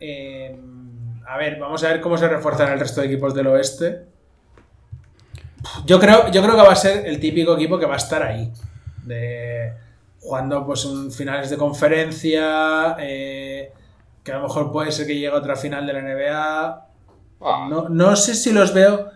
[0.00, 0.56] Eh,
[1.26, 4.02] a ver, vamos a ver cómo se refuerzan el resto de equipos del oeste.
[5.86, 8.22] Yo creo, yo creo que va a ser el típico equipo que va a estar
[8.22, 8.52] ahí.
[9.04, 9.72] De,
[10.20, 12.96] jugando pues en finales de conferencia.
[13.00, 13.72] eh,
[14.22, 16.86] que a lo mejor puede ser que llegue a otra final de la NBA.
[17.40, 19.10] Ah, No, no sé si los veo.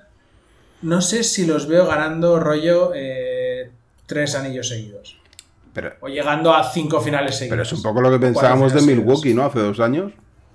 [0.83, 3.71] No sé si los veo ganando rollo eh,
[4.07, 5.18] tres anillos seguidos.
[5.73, 7.51] Pero, O llegando a cinco finales seguidos.
[7.53, 9.35] pero es un poco lo que pensábamos de Milwaukee.
[9.35, 9.44] ¿no?
[9.44, 10.12] Hace dos años.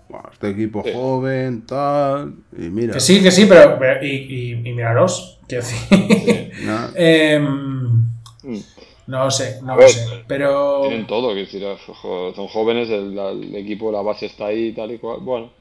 [0.10, 0.92] Bueno, este equipo Sí.
[0.94, 2.36] joven, tal.
[2.58, 2.94] Y mira.
[2.94, 3.78] Que sí, que sí, pero.
[3.80, 5.40] pero- y, y, y míralos.
[5.48, 6.52] Quiero decir.
[6.64, 6.90] ¿no?
[6.96, 8.04] Em,
[8.44, 8.60] mm.
[9.08, 10.06] no sé, no lo sé.
[10.28, 10.82] Pero.
[10.88, 11.64] Tienen todo, quiero decir,
[12.02, 15.20] jo- son jóvenes, el, el equipo, la base está ahí tal y cual.
[15.22, 15.52] Bueno,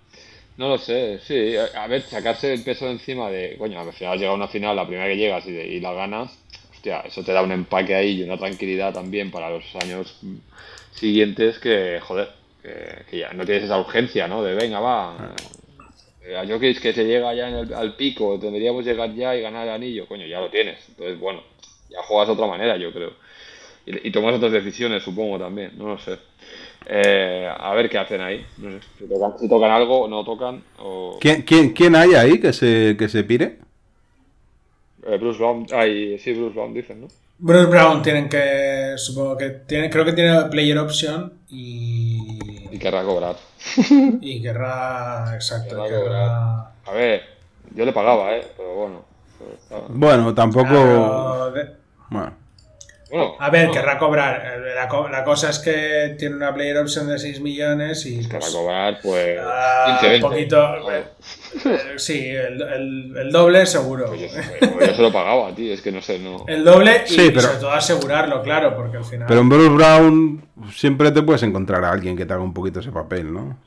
[0.58, 1.54] no lo sé, sí.
[1.56, 4.48] A a ver, sacarse el peso de encima de, coño, al final llega a una
[4.48, 6.30] final, la primera que llegas y, de- y la ganas,
[6.72, 10.14] hostia, eso te da un empaque ahí y una tranquilidad también para los años
[10.92, 12.28] siguientes que, joder,
[12.62, 14.42] que, que ya no tienes esa urgencia, ¿no?
[14.42, 15.34] De venga, va.
[16.24, 19.42] eh, A Jokic que se llega ya en el- al pico, tendríamos llegar ya y
[19.42, 20.78] ganar el anillo, coño, ya lo tienes.
[20.90, 21.42] Entonces, bueno,
[21.90, 23.12] ya juegas de otra manera, yo creo.
[23.86, 26.16] Y, y tomas otras decisiones, supongo, también, no lo sé.
[26.86, 28.44] Eh, a ver qué hacen ahí.
[28.58, 30.62] No sé, si tocan, si tocan algo o no tocan.
[30.78, 33.58] O, ¿Quién, quién, quién hay ahí que se, que se pire?
[35.04, 37.08] Eh, Bruce Brown, ay, sí, Bruce Brown dicen, ¿no?
[37.38, 38.94] Bruce Brown tienen que.
[38.96, 39.90] Supongo que tiene.
[39.90, 42.01] Creo que tiene player option y.
[42.82, 43.36] Querrá cobrar.
[44.20, 45.30] Y querrá.
[45.36, 45.68] Exacto.
[45.76, 46.72] Querrá querrá- cobrar.
[46.86, 47.22] A ver,
[47.76, 48.44] yo le pagaba, ¿eh?
[48.56, 49.04] Pero bueno.
[49.68, 50.68] pero Bueno, tampoco.
[50.68, 51.76] Claro, de-
[52.10, 52.32] Bueno.
[53.12, 54.42] Bueno, A ver, no, querrá cobrar.
[54.66, 58.26] Eh, La, co- la cosa es que tiene una player option de 6 millones y.
[58.26, 59.38] Querrá pues, cobrar, pues.
[59.86, 60.24] 15, 20.
[60.26, 60.90] un poquito.
[60.90, 61.04] eh,
[61.66, 64.06] eh, sí, el, el- el doble seguro.
[64.06, 64.28] Pues yo,
[64.72, 65.74] pues yo se lo pagaba, tío.
[65.74, 66.44] Es que no sé, no.
[66.48, 69.26] El doble y, pero- sobre todo asegurarlo, claro, porque al final.
[69.28, 72.80] Pero en Bruce Brown siempre te puedes encontrar a alguien que te haga un poquito
[72.80, 73.58] ese papel, ¿no?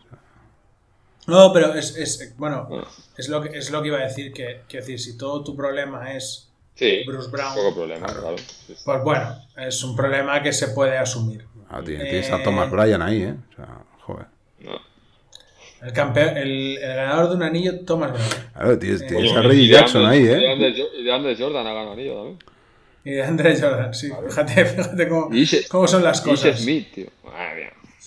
[1.28, 2.88] No, pero es, es bueno, Bueno.
[3.18, 5.56] es lo que es lo que iba a decir que, que decir si todo tu
[5.56, 7.56] problema es Sí, Bruce Brown.
[7.56, 8.38] poco problema, claro.
[8.38, 8.76] Sí, sí.
[8.84, 11.46] pues bueno, es un problema que se puede asumir.
[11.70, 13.36] Ah, tío, tienes Eh, a Thomas Bryan ahí, ¿eh?
[13.52, 14.26] O sea, joder.
[14.60, 14.80] No.
[15.82, 18.28] El campeón, el, el ganador de un anillo, Thomas Brown.
[18.54, 20.52] Claro, tienes, tienes Coño, a Reggie y de Jackson ahí, y de ¿eh?
[20.52, 22.40] Andre Y de Andre Jordan ha ganado anillo también.
[23.06, 24.12] Y de Andre Jordan, sí.
[24.28, 26.60] Fíjate, fíjate cómo, Y cómo son las cosas.
[26.60, 27.08] Smith, tío.
[27.24, 27.56] Madre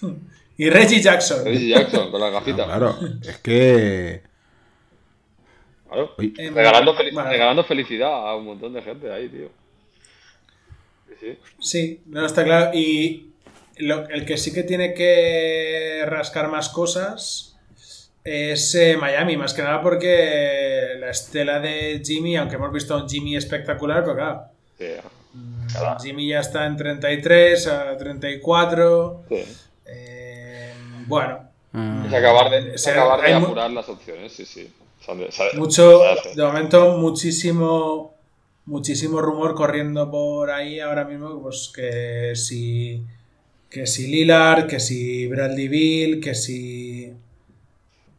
[0.02, 0.14] mía.
[0.60, 1.44] Y Reggie Jackson.
[1.44, 2.66] Reggie Jackson con las gafitas.
[2.66, 4.22] Claro, es que...
[5.88, 6.14] Claro.
[6.18, 7.30] Eh, Regalando, fel- vale.
[7.30, 9.48] regalando felicidad a un montón de gente ahí, tío.
[11.08, 11.38] Sí, sí.
[11.60, 12.70] Sí, no está claro.
[12.74, 13.30] Y
[13.78, 17.56] lo- el que sí que tiene que rascar más cosas
[18.24, 23.02] es eh, Miami, más que nada porque la estela de Jimmy, aunque hemos visto a
[23.02, 24.42] un Jimmy espectacular, pero claro,
[24.78, 24.86] Sí,
[25.72, 29.24] Cada- Jimmy ya está en 33, a 34.
[29.28, 29.44] sí.
[29.86, 30.72] eh,
[31.06, 34.70] bueno, ah, Es acabar de, es acabar de apurar las opciones, sí, sí.
[35.30, 38.14] Sabe- mucho, sabe de momento, muchísimo,
[38.66, 43.02] muchísimo rumor corriendo por ahí ahora mismo, pues que si,
[43.70, 47.12] que si Lillard, que si Bradley Bill, que si,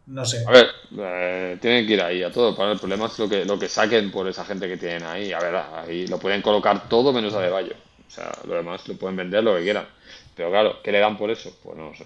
[0.08, 0.46] no sé.
[0.48, 2.56] A ver, eh, tienen que ir ahí a todo.
[2.56, 5.32] Para el problema es lo que, lo que saquen por esa gente que tienen ahí.
[5.32, 7.76] A ver, ahí lo pueden colocar todo menos a De Bayo.
[8.08, 9.88] O sea, lo demás lo pueden vender lo que quieran.
[10.36, 11.56] Pero claro, ¿qué le dan por eso?
[11.64, 12.06] Pues no lo sé.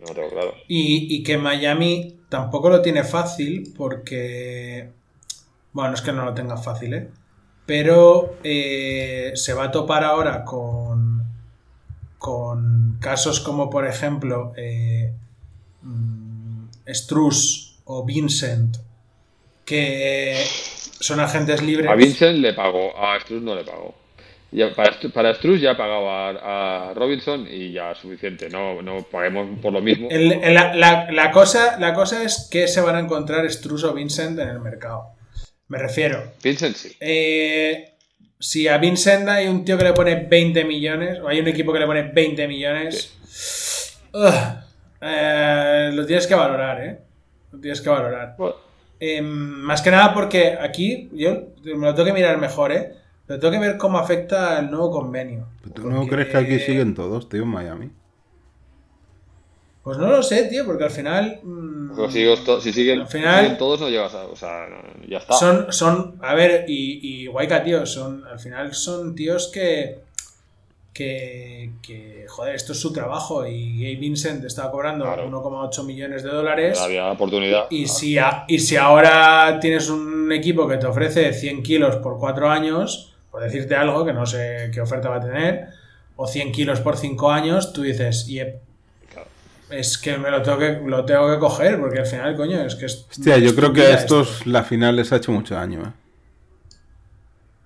[0.00, 0.54] No lo tengo claro.
[0.68, 4.90] Y, y que Miami tampoco lo tiene fácil porque,
[5.72, 7.08] bueno, no es que no lo tenga fácil, ¿eh?
[7.66, 11.22] Pero eh, se va a topar ahora con,
[12.18, 15.12] con casos como, por ejemplo, eh,
[15.82, 18.78] mm, Struz o Vincent,
[19.64, 20.42] que
[21.00, 21.90] son agentes libres.
[21.90, 23.94] A Vincent le pagó, a Struz no le pagó.
[24.50, 28.48] Ya, para, para Struz ya pagaba a, a Robinson y ya es suficiente.
[28.48, 30.08] No, no paguemos por lo mismo.
[30.10, 33.84] El- el- la, la- la cosa, la cosa es que se van a encontrar Struz
[33.84, 35.08] o Vincent en el mercado.
[35.68, 36.96] Me refiero, Vincent sí.
[36.98, 37.92] Eh,
[38.38, 41.72] si a Vincent hay un tío que le pone 20 millones, o hay un equipo
[41.72, 44.32] que le pone 20 millones, ugh,
[45.02, 46.98] eh, lo tienes que valorar, ¿eh?
[47.52, 48.34] Lo tienes que valorar.
[48.38, 48.54] Bueno,
[49.00, 52.92] Eh, más que nada porque aquí, yo me lo tengo que mirar mejor, ¿eh?
[53.28, 55.46] Pero tengo que ver cómo afecta el nuevo convenio.
[55.74, 57.90] ¿Tú no crees que aquí siguen todos, tío, en Miami?
[59.82, 61.40] Pues no lo sé, tío, porque al final...
[61.42, 64.26] mm, pues si, siguen, Al final- siguen todos, no llegas a.
[64.26, 64.66] O sea,
[65.08, 65.34] ya está.
[65.34, 70.00] Son, son, a ver, y, y Guayca, tío, son, al final son tíos que,
[70.92, 75.30] que, que, joder, esto es su trabajo y Gabe Vincent estaba cobrando Claro.
[75.30, 77.66] 1,8 millones de dólares Había la oportunidad.
[77.70, 82.18] y si, a- y si ahora tienes un equipo que te ofrece 100 kilos por
[82.18, 83.07] 4 años,
[83.38, 85.68] por decirte algo, que no sé qué oferta va a tener,
[86.16, 88.56] o 100 kilos por 5 años, tú dices, yep,
[89.70, 92.74] es que me lo tengo que, lo tengo que coger, porque al final, coño, es
[92.74, 93.06] que es...
[93.10, 95.92] Hostia, yo creo que a estos la final les ha hecho mucho daño, ¿eh?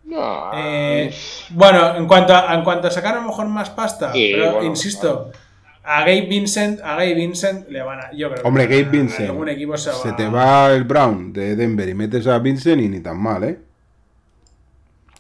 [0.05, 1.15] No, Eh,
[1.51, 4.53] bueno, en cuanto, a, en cuanto a sacar a lo mejor más pasta, Sí, pero
[4.53, 5.31] bueno, insisto,
[5.85, 8.13] a Gabe Vincent, a Gabe Vincent le van a.
[8.13, 9.31] Yo creo que Hombre, a- Gabe Vincent.
[9.31, 12.89] algún equipo se, Se te va el Brown de Denver y metes a Vincent y
[12.89, 13.59] ni tan mal, ¿eh?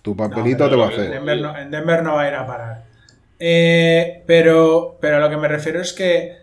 [0.03, 1.11] Tu papelito No, te va a En hacer.
[1.13, 2.85] Denver, no, en Denver no va a ir a parar.
[3.39, 6.37] Eh, pero, pero a lo que me refiero es que,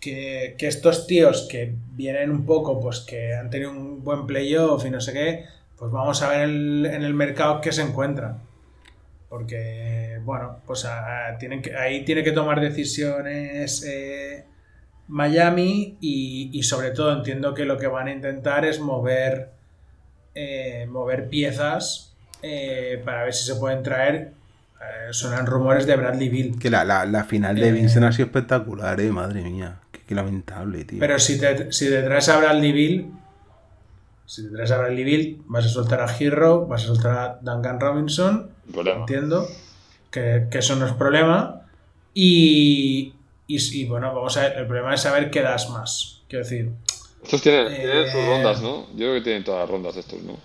[0.00, 4.84] que, que estos tíos que vienen un poco, pues que han tenido un buen playoff
[4.86, 5.44] y no sé qué,
[5.76, 8.40] pues vamos a ver el- en el mercado qué se encuentran.
[9.28, 14.44] Porque, bueno, pues a- a- tienen que, ahí tiene que tomar decisiones eh,
[15.08, 19.50] Miami y, y sobre todo entiendo que lo que van a intentar es mover,
[20.34, 22.07] eh, mover piezas
[22.42, 24.32] eh, para ver si se pueden traer.
[24.80, 26.58] eh, suenan rumores de Bradley Bill.
[26.58, 27.72] Que la, la, la final de Eh.
[27.72, 29.80] Vincent ha sido espectacular, eh, madre mía.
[29.90, 30.98] Qué, qué lamentable, tío.
[31.00, 33.10] Pero si te, si te traes a Bradley Bill,
[34.24, 37.38] si te traes a Bradley Bill, vas a soltar a Hero, vas a soltar a
[37.42, 39.00] Duncan Robinson, problema.
[39.00, 39.48] entiendo
[40.12, 41.62] que, que eso no es problema.
[42.14, 43.14] Y,
[43.46, 46.22] y, y, bueno, vamos a ver, el problema es saber qué das más.
[46.28, 46.70] Quiero decir,
[47.22, 48.86] Estos tienen, Eh, tienen sus rondas, ¿no?
[48.92, 50.36] Yo creo que tienen todas las rondas estos, ¿no?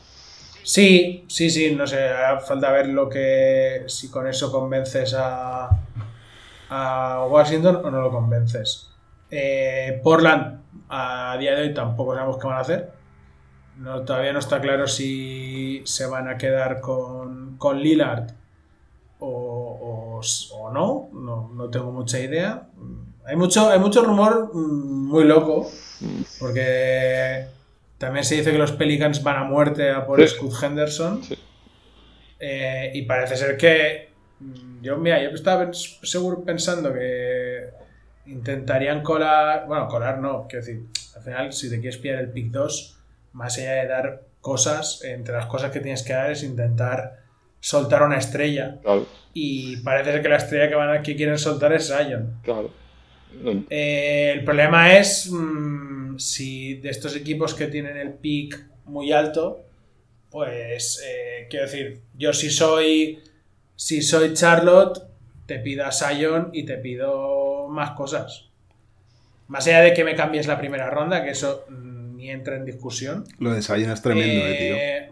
[0.63, 5.69] Sí, sí, sí, no sé, hará falta ver lo que, si con eso convences a,
[6.69, 8.89] a Washington o no lo convences.
[9.29, 12.93] Eh, Portland, a día de hoy tampoco sabemos qué van a hacer.
[13.77, 18.31] No, todavía no está claro si se van a quedar con, con Lillard
[19.19, 22.67] o, s- o no, no, no tengo mucha idea.
[23.25, 25.69] Hay mucho, hay mucho rumor mm, muy loco,
[26.39, 27.47] porque
[28.03, 30.35] también se dice que los Pelicans van a muerte a por Sí.
[30.35, 31.23] Scoot Henderson.
[31.23, 31.35] Sí.
[32.39, 34.09] Eh, y parece ser que.
[34.39, 37.69] mm, Yo, mira, yo estaba seguro pensando que
[38.25, 39.65] intentarían colar.
[39.67, 40.83] Bueno, colar no, quiero decir,
[41.15, 42.97] al final, si te quieres pillar el pick 2,
[43.33, 47.19] más allá de dar cosas, entre las cosas que tienes que dar es intentar
[47.59, 48.77] soltar una estrella.
[48.83, 52.39] Claro, Y parece ser que la estrella que, van a, que quieren soltar es Zion.
[52.43, 52.71] claro.
[53.41, 59.11] No, Eh, el problema es mm, si de estos equipos que tienen el pick muy
[59.11, 59.63] alto,
[60.29, 63.19] pues eh, quiero decir, yo si soy
[63.75, 65.01] si soy Charlotte,
[65.45, 68.45] te pido a Sion y te pido más cosas.
[69.47, 72.65] Más allá de que me cambies la primera ronda, que eso mm, ni entra en
[72.65, 73.25] discusión.
[73.39, 74.75] Lo de Sion es tremendo, eh, tío.
[74.75, 75.09] Eh,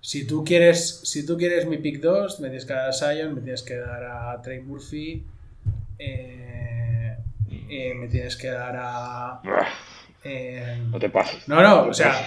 [0.00, 3.34] Si tú quieres, si tú quieres mi pick 2, me tienes que dar a Sion,
[3.34, 5.22] me tienes que dar a Trey Murphy,
[6.00, 7.16] eh,
[7.68, 9.40] eh, me tienes que dar a.
[10.24, 11.46] eh, no te pases.
[11.48, 12.26] no, no, o sea,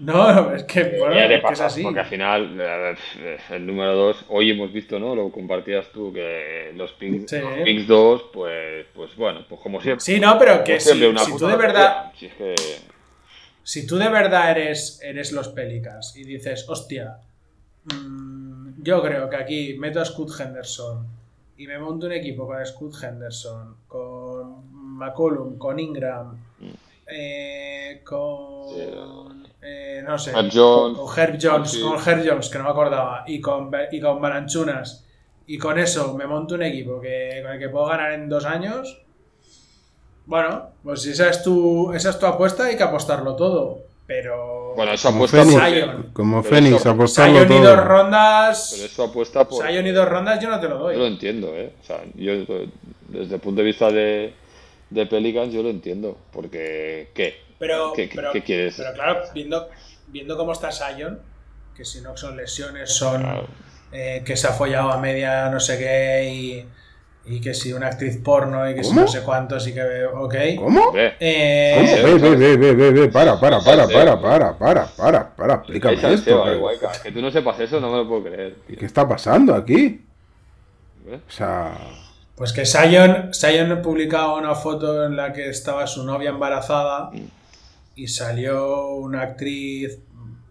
[0.00, 1.82] no, es que, bueno, es que es pasas, así.
[1.82, 2.60] porque al final,
[3.50, 5.14] el número 2, hoy hemos visto, ¿no?
[5.14, 7.38] Lo compartías tú, que los picks, Sí.
[7.38, 10.04] los picks 2, pues, pues bueno, pues como siempre.
[10.04, 12.12] Sí, no, pero que siempre, si, una si tú de verdad.
[12.18, 12.54] Si es que.
[13.62, 17.18] si tú de verdad eres, eres los Pelicans y dices, hostia,
[17.84, 21.06] mm, yo creo que aquí meto a Scoot Henderson
[21.62, 26.36] y me monto un equipo con Scoot Henderson, con McCollum, con Ingram,
[27.06, 29.46] eh, con.
[29.62, 30.32] eh, no sé.
[30.52, 30.98] Jones.
[30.98, 31.80] Con Herb Jones, Sí.
[31.80, 35.06] con Herb Jones, que no me acordaba, y con, y con Balanchunas.
[35.46, 38.44] Y con eso me monto un equipo que, con el que puedo ganar en dos
[38.44, 39.00] años.
[40.26, 43.80] Bueno, pues si esa es tu, esa es tu apuesta, hay que apostarlo todo.
[44.14, 44.74] Pero.
[44.76, 45.70] Bueno, eso Como apuesta Fénix, por.
[45.70, 46.10] Zion.
[46.12, 47.70] como pero Fénix, eso- apostarlo Zion y dos todo.
[47.76, 48.72] Pero rondas.
[48.72, 49.66] eso apuesta por.
[49.66, 51.12] Zion y dos rondas yo no te lo Yo lo doy.
[51.12, 51.72] entiendo, ¿eh?
[51.82, 52.32] O sea, yo
[53.08, 54.34] desde el punto de vista de,
[54.90, 56.18] de Pelicans yo lo entiendo.
[56.32, 57.40] Porque, ¿qué?
[57.58, 58.74] Pero, ¿Qué, qué- pero, qué quieres?
[58.76, 59.68] pero claro, viendo,
[60.08, 61.20] viendo cómo está Zion,
[61.76, 63.46] que si no son lesiones, son Claro.
[63.92, 66.66] eh, que se ha follado a media no sé qué y,
[67.24, 70.04] y que si una actriz porno y que si no sé cuántos y que.
[70.12, 70.34] Ok.
[70.58, 70.92] ¿Cómo?
[70.92, 75.36] Ve, Eh, Ve, ve, ve, ve, ve, ve, para, para, para, para, para, para, para,
[75.36, 76.44] para, explícame esto.
[76.44, 78.56] Seba, que- tú no sepas eso no me lo puedo creer.
[78.66, 78.76] tío.
[78.76, 80.04] ¿Qué está pasando aquí?
[81.06, 81.72] O sea,
[82.36, 87.10] Pues que Zion, Zion publicaba una foto en la que estaba su novia embarazada
[87.94, 89.98] y salió una actriz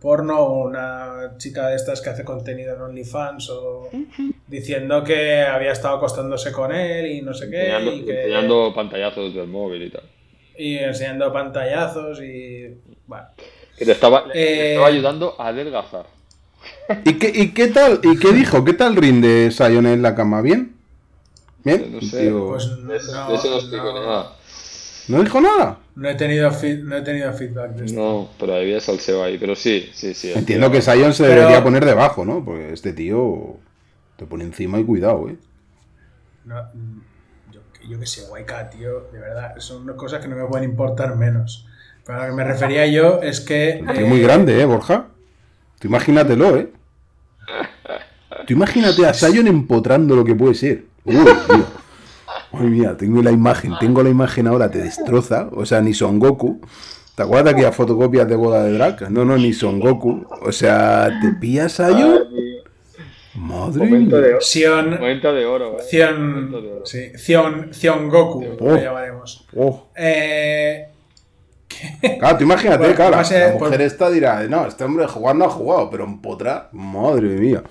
[0.01, 3.87] porno o una chica de estas que hace contenido en OnlyFans o
[4.47, 8.73] diciendo que había estado acostándose con él y no sé qué Enseñando, y, que- enseñando
[8.73, 10.03] pantallazos del móvil y tal.
[10.57, 13.27] y enseñando pantallazos y bueno
[13.77, 16.05] Que te estaba, Eh, estaba ayudando a adelgazar.
[17.05, 17.99] ¿y qué, ¿y qué tal?
[18.03, 18.65] ¿Y qué dijo?
[18.65, 20.41] ¿Qué tal rinde Sion en la cama?
[20.41, 20.75] ¿Bien?
[21.63, 21.91] ¿Bien?
[21.93, 24.31] No sé, pues De no, de eso no nada.
[25.07, 25.79] ¿No dijo nada?
[25.95, 29.37] no he tenido feed- no he tenido feedback de esto No, pero había salseo ahí.
[29.37, 30.31] Pero sí, sí, sí.
[30.33, 32.43] Entiendo que Sion se Pero- debería poner debajo, ¿no?
[32.43, 33.57] Porque este tío
[34.15, 35.35] te pone encima y cuidado, ¿eh?
[36.45, 36.55] No,
[37.51, 41.15] yo, yo que sé, Waika, tío, de verdad, son cosas que no me pueden importar
[41.15, 41.67] menos.
[42.05, 43.79] Pero a lo que me refería yo es que.
[43.87, 45.07] Un tío muy grande, ¿eh, Borja?
[45.79, 46.71] Tú imagínatelo, ¿eh?
[48.47, 50.85] Tú imagínate a Sion empotrando lo que puede ser.
[51.03, 51.80] Uy, tío.
[52.53, 55.49] Ay, mía, tengo la imagen, tengo la imagen ahora, te destroza.
[55.53, 56.59] O sea, ni Son Goku.
[57.15, 59.09] ¿Te acuerdas que a fotocopias de boda de drag?
[59.11, 60.25] No, no, ni Son Goku.
[60.41, 62.19] O sea, ¿te pillas a Sion?
[63.35, 64.17] Madre de mía.
[64.17, 64.41] oro.
[64.41, 64.89] Sion.
[64.91, 65.83] Momento de oro, eh.
[65.91, 66.85] De oro.
[66.85, 68.65] Sí, Cion Goku, Oh.
[68.71, 69.45] lo llamaremos.
[69.55, 69.87] Oh.
[69.95, 70.87] Eh,
[72.19, 75.45] Claro, tú imagínate, Bueno, claro, la por- mujer esta dirá, no, este hombre jugar no
[75.45, 77.63] ha jugado, pero empotra, madre mía.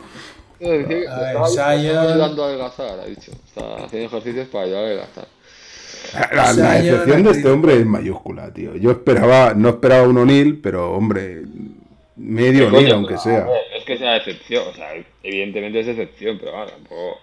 [0.60, 1.96] Eh, dice que A le ver, estaba- le estaba Zion.
[1.98, 3.32] ayudando a adelgazar, ha dicho.
[3.32, 5.26] Está haciendo ejercicios para ayudar a adelgazar.
[6.34, 8.74] La, la excepción de este hombre es mayúscula, tío.
[8.76, 11.42] Yo esperaba, no esperaba un O'Neill, pero hombre,
[12.16, 13.44] medio ¿Qué O'Neill, aunque A sea.
[13.44, 14.88] ver, Es que sea excepción, o sea,
[15.22, 17.18] evidentemente es excepción, pero bueno, tampoco.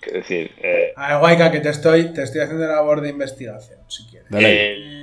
[0.00, 3.10] Quiero decir, eh, a ver, Waika, que te estoy, te estoy haciendo la labor de
[3.10, 4.28] investigación, si quieres.
[4.30, 5.01] Dale ahí.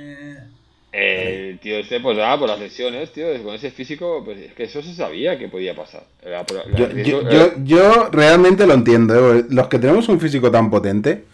[0.92, 4.38] El, Eh, el tío este, pues nada, por las lesiones, tío, con ese físico, pues
[4.38, 6.04] es que eso se sabía que podía pasar.
[6.24, 9.34] La- la- Yo, la- yo- yo- yo realmente lo entiendo.
[9.36, 9.44] ¿eh?
[9.50, 11.24] Los que tenemos un físico tan potente,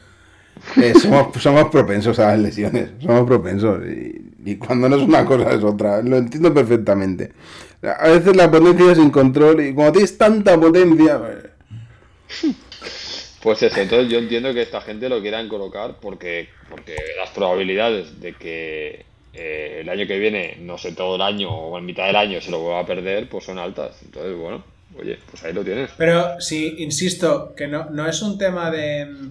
[0.82, 2.90] eh, somos, somos propensos a las lesiones.
[3.00, 3.80] Somos propensos.
[3.86, 6.02] Y, y cuando no es una cosa es otra.
[6.02, 7.32] Lo entiendo perfectamente.
[7.82, 11.20] A veces la potencia es sin control y cuando tienes tanta potencia...
[11.30, 12.52] eh,
[13.42, 18.20] Pues eso, entonces yo entiendo que esta gente lo quieran colocar porque, porque las probabilidades
[18.20, 19.04] de que
[19.36, 22.40] eh, el año que viene, no sé, todo el año o en mitad del año
[22.40, 23.96] se lo vuelva a perder, pues son altas.
[24.04, 24.64] Entonces, bueno,
[24.98, 25.90] oye, pues ahí lo tienes.
[25.96, 29.30] Pero sí, insisto, que no, no es un tema de.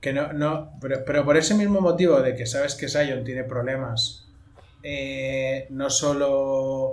[0.00, 0.72] Que no, no.
[0.80, 4.24] Pero, pero por ese mismo motivo de que sabes que Sion tiene problemas.
[4.82, 6.92] eh, no solo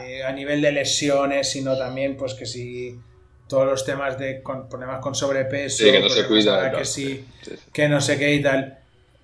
[0.00, 2.98] eh, a nivel de lesiones, sino también, pues que si
[3.48, 7.26] todos los temas de con, problemas con sobrepeso, Sí, que no se cuida, que sí,
[7.42, 7.70] Sí, sí.
[7.72, 8.79] que no sé qué y tal.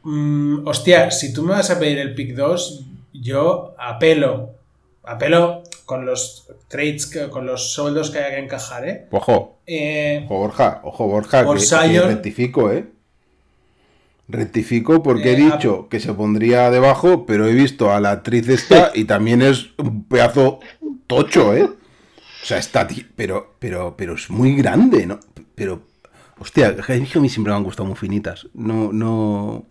[0.06, 4.50] Mm, hostia, si tú me vas a pedir el pick 2, yo apelo,
[5.02, 9.06] apelo con los trades, que- con los sueldos que haya que encajar, ¿eh?
[9.10, 12.86] Ojo, Eh, ojo Borja, ojo Borja, Por que, que Sion- rectifico, ¿eh?
[14.28, 18.48] Rectifico porque he Eh, dicho que se pondría debajo, pero he visto a la actriz
[18.48, 20.60] esta y también es un pedazo
[21.08, 21.64] tocho, ¿eh?
[21.64, 22.86] O sea, está,
[23.16, 25.18] pero, pero, pero es muy grande, ¿no?
[25.56, 25.82] Pero,
[26.38, 28.46] hostia, a mí siempre me han gustado muy finitas.
[28.54, 29.64] No, no.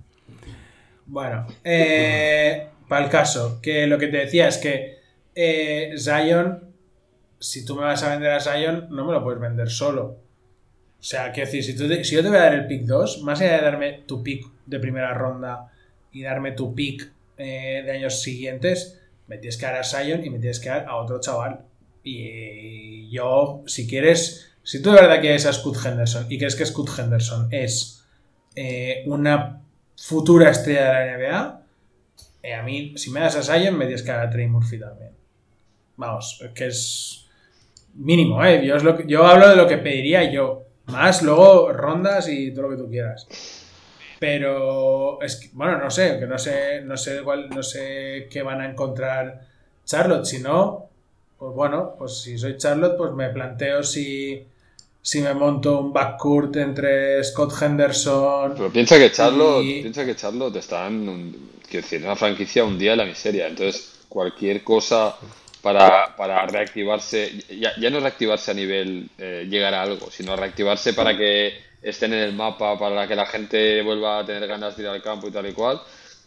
[1.06, 4.98] Bueno, eh, para el caso, que lo que te decía es que
[5.36, 6.72] eh, Zion,
[7.40, 10.04] si tú me vas a vender a Zion, no me lo puedes vender solo.
[11.00, 13.22] O sea, quiero decir, si, tú si yo te voy a dar el pick 2,
[13.24, 15.72] más allá de darme tu pick de primera ronda
[16.12, 20.30] y darme tu pick eh, de años siguientes, me tienes que dar a Zion y
[20.30, 21.66] me tienes que dar a otro chaval.
[22.04, 26.66] Y yo, si quieres, si tú de verdad quieres a Scott Henderson y crees que
[26.66, 28.04] Scott Henderson es
[28.56, 29.65] eh, una
[29.98, 31.62] futura estrella de la NBA,
[32.44, 34.80] eh, a mí, si me das a Zion, me tienes que dar a Trey Murphy
[34.80, 35.12] también.
[35.98, 37.26] Vamos, es que es
[37.96, 38.66] mínimo, ¿eh?
[38.66, 40.64] Yo, lo que- yo hablo de lo que pediría yo.
[40.88, 43.28] Más luego rondas y todo lo que tú quieras.
[44.20, 48.62] Pero es bueno, no sé, que no sé, no sé cuál, no sé qué van
[48.62, 49.42] a encontrar
[49.84, 50.26] Charlotte.
[50.26, 50.90] Si no,
[51.38, 54.46] pues bueno, pues si soy Charlotte, pues me planteo si,
[55.06, 58.54] si me monto un backcourt entre Scott Henderson.
[58.56, 61.36] Pero piensa que Charlotte, Y- piensa que Charlotte está en
[61.72, 63.46] decir, en una franquicia un día de la miseria.
[63.48, 65.16] Entonces, cualquier cosa
[65.62, 70.94] para, para reactivarse, ya, ya no reactivarse a nivel eh, llegar a algo, sino reactivarse
[70.94, 71.54] para que
[71.84, 75.04] estén en el mapa, para que la gente vuelva a tener ganas de ir al
[75.04, 75.80] campo y tal y cual,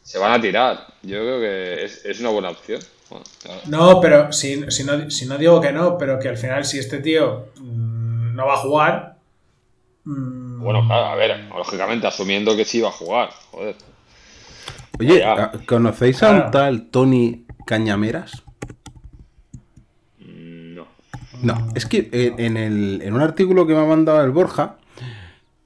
[0.04, 0.86] se van a tirar.
[1.02, 2.80] Yo creo que es, es una buena opción.
[3.10, 3.60] Bueno, claro.
[3.66, 6.78] No, pero si, si no, si no digo que no, pero que al final si
[6.78, 7.97] este tío mm,
[8.38, 9.16] no va a jugar...
[10.04, 13.74] mm, Bueno, claro, a ver, lógicamente asumiendo que sí va a jugar, joder.
[15.00, 15.24] Oye.
[15.66, 18.44] ¿conocéis a un tal Tony Cañameras?
[20.20, 20.86] Mm, No.
[21.42, 24.76] No, es que en, el, en un artículo que me ha mandado el Borja,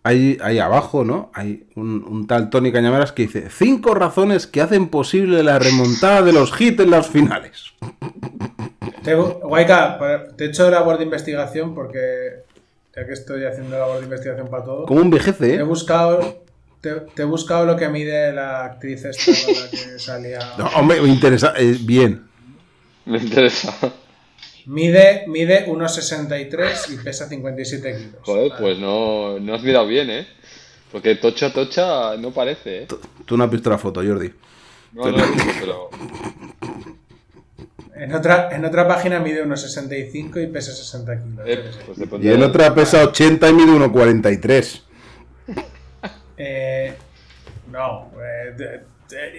[0.03, 1.31] hay, ahí abajo, ¿no?
[1.35, 6.23] Hay un, un tal Tony Cañameras que dice: Cinco razones que hacen posible la remontada
[6.23, 7.75] de los hits en las finales.
[9.43, 9.99] Guayca,
[10.37, 12.45] te he hecho labor de investigación porque
[12.95, 15.63] ya que estoy haciendo labor de investigación para todo, Como un VGC, he ¿eh?
[15.63, 16.45] buscado,
[16.81, 20.39] te, te he buscado lo que mide la actriz esta con la que salía.
[20.59, 21.55] No, hombre, me interesa.
[21.57, 22.27] eh, bien.
[23.05, 23.75] Me interesa.
[24.67, 28.15] Mide, mide 1,63 y pesa 57 kilos.
[28.23, 30.27] Joder, pues no, no has mirado bien, ¿eh?
[30.93, 32.87] Porque tocha, tocha no parece, ¿eh?
[33.25, 34.33] Tú no has visto la foto, Jordi.
[34.93, 35.25] No, no,
[35.59, 35.91] pero...
[38.03, 41.47] En otra, en otra página mide 1,65 y pesa 60 kilos.
[41.47, 44.83] eh, pues Y depende en otra pesa 80 y mide 1,43.
[46.45, 46.95] Eh,
[47.71, 48.81] no, eh,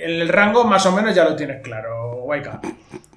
[0.03, 2.61] el rango más o menos ya lo tienes claro, Guayca.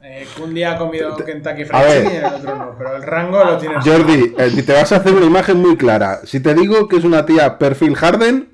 [0.03, 2.03] Eh, un día ha comido Kentucky Fried A ver.
[2.03, 4.97] Chicken y el otro no, pero el rango lo tienes Jordi, eh, te vas a
[4.97, 6.23] hacer una imagen muy clara.
[6.25, 8.49] Si te digo que es una tía perfil Harden,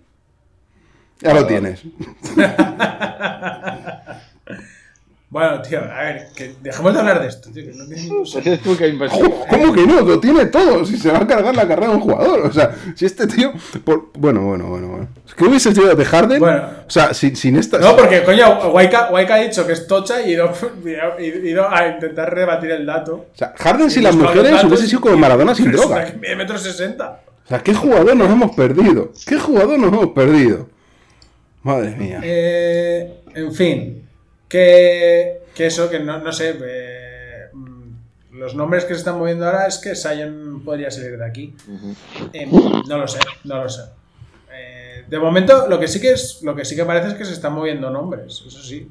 [1.20, 1.82] ya lo tienes.
[5.33, 8.26] Bueno, tío, a ver, que dejemos de hablar de esto, tío, que no tiene ningún
[8.26, 8.59] sentido.
[9.11, 10.03] ¿Cómo, cómo que no?
[10.03, 10.85] Lo tiene todo.
[10.85, 12.41] Si se va a cargar la carrera de un jugador.
[12.41, 13.51] O sea, si este tío.
[13.83, 15.09] por- Bueno, bueno, bueno, bueno.
[15.26, 16.39] Es que hubiese sido de Harden.
[16.39, 16.62] Bueno.
[16.87, 17.78] O sea, sin, sin esta.
[17.78, 20.53] No, porque, coño, Guayca ha dicho que es tocha y ha ido,
[21.18, 23.14] ido a intentar rebatir el dato.
[23.33, 26.05] O sea, Harden sin las mujeres datos hubiese sido como Maradona sin droga.
[26.05, 27.22] que mide metro sesenta.
[27.47, 29.11] O sea, ¿qué jugador nos hemos perdido?
[29.26, 30.68] ¿Qué jugador nos hemos perdido?
[31.62, 32.20] Madre mía.
[32.22, 34.02] Eh, en fin,
[34.53, 36.55] que, que eso, que no, no sé.
[36.63, 41.25] eh, mm, los nombres que se están moviendo ahora es que Sion podría salir de
[41.25, 41.55] aquí.
[42.35, 43.81] Eh, no lo sé, no lo sé.
[44.53, 47.25] Eh, de momento, lo que sí que es, lo que sí que parece es que
[47.25, 48.45] se están moviendo nombres.
[48.47, 48.91] Eso sí.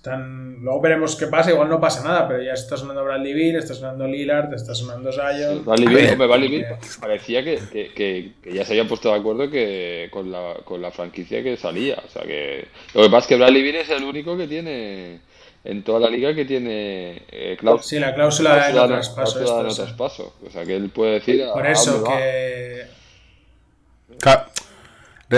[0.00, 1.50] Están, luego veremos qué pasa.
[1.50, 5.12] Igual no pasa nada, pero ya está sonando Bradley Beal, está sonando Lillard, está sonando
[5.12, 5.62] Zion.
[5.64, 9.10] Bradley A Beal, hombre, Bradley Beal parecía que, que, que, que ya se habían puesto
[9.12, 12.02] de acuerdo que con la, con la franquicia que salía.
[12.06, 15.20] O sea que lo que pasa es que Bradley Beal es el único que tiene
[15.64, 19.32] en toda la liga que tiene eh, cláusula, Sí, la cláusula de no cláusula traspaso.
[19.34, 19.86] cláusula de no esta, sí.
[19.88, 20.34] traspaso.
[20.46, 22.86] O sea que él puede decir Por a eso que.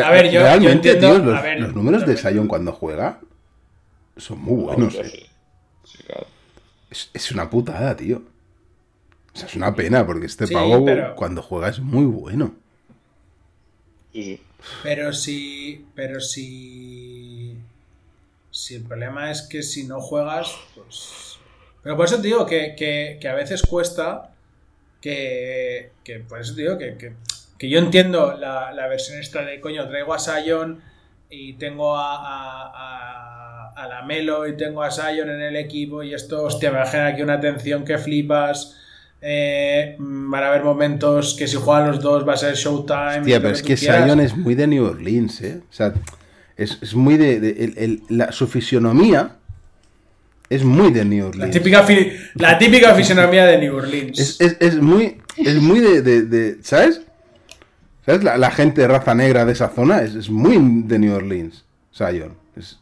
[0.00, 2.72] A ver, yo- yo realmente, entiendo- tío, los, a ver, los números de Sion cuando
[2.72, 3.18] juega
[4.22, 4.92] son muy buenos.
[4.94, 5.26] Sí, eh.
[5.84, 5.98] sí.
[6.06, 6.26] Claro.
[6.90, 8.22] Es, es una putada, tío.
[9.34, 12.54] O sea, es una pena, porque este Sí, pavo pero- cuando juega es muy bueno.
[14.12, 14.40] Sí, sí.
[14.82, 15.86] Pero si.
[15.94, 17.56] Pero si.
[18.50, 21.38] Si el problema es que si no juegas, pues.
[21.82, 24.34] Pero por eso te digo que, que- que a veces cuesta.
[25.00, 25.92] Que.
[26.04, 27.14] que por eso te digo que, que,
[27.58, 30.82] que yo entiendo la, la versión esta de coño, traigo a Sion
[31.30, 32.91] y tengo a, a,
[33.82, 37.22] a, la Melo y tengo a Sion en el equipo y esto, hostia, me aquí
[37.22, 38.76] una tensión que flipas.
[39.20, 43.18] Eh, van a haber momentos que si juegan los dos va a ser Showtime.
[43.18, 44.04] Lo pero es que quieras.
[44.04, 45.60] Sion es muy de New Orleans, ¿eh?
[45.70, 45.92] O sea,
[46.56, 47.38] es, es muy de...
[47.38, 49.36] de- el- el- la, su fisionomía
[50.50, 51.52] es muy de New La Orleans.
[51.52, 54.18] típica, fi- la típica fisionomía de New Orleans.
[54.18, 57.00] Es, es- es muy, es muy de, de- de- ¿Sabes?
[58.04, 58.24] ¿Sabes?
[58.24, 60.58] La, la gente de raza negra de esa zona es, es muy
[60.88, 61.64] de New Orleans.
[61.92, 62.34] Sion.
[62.56, 62.78] Es,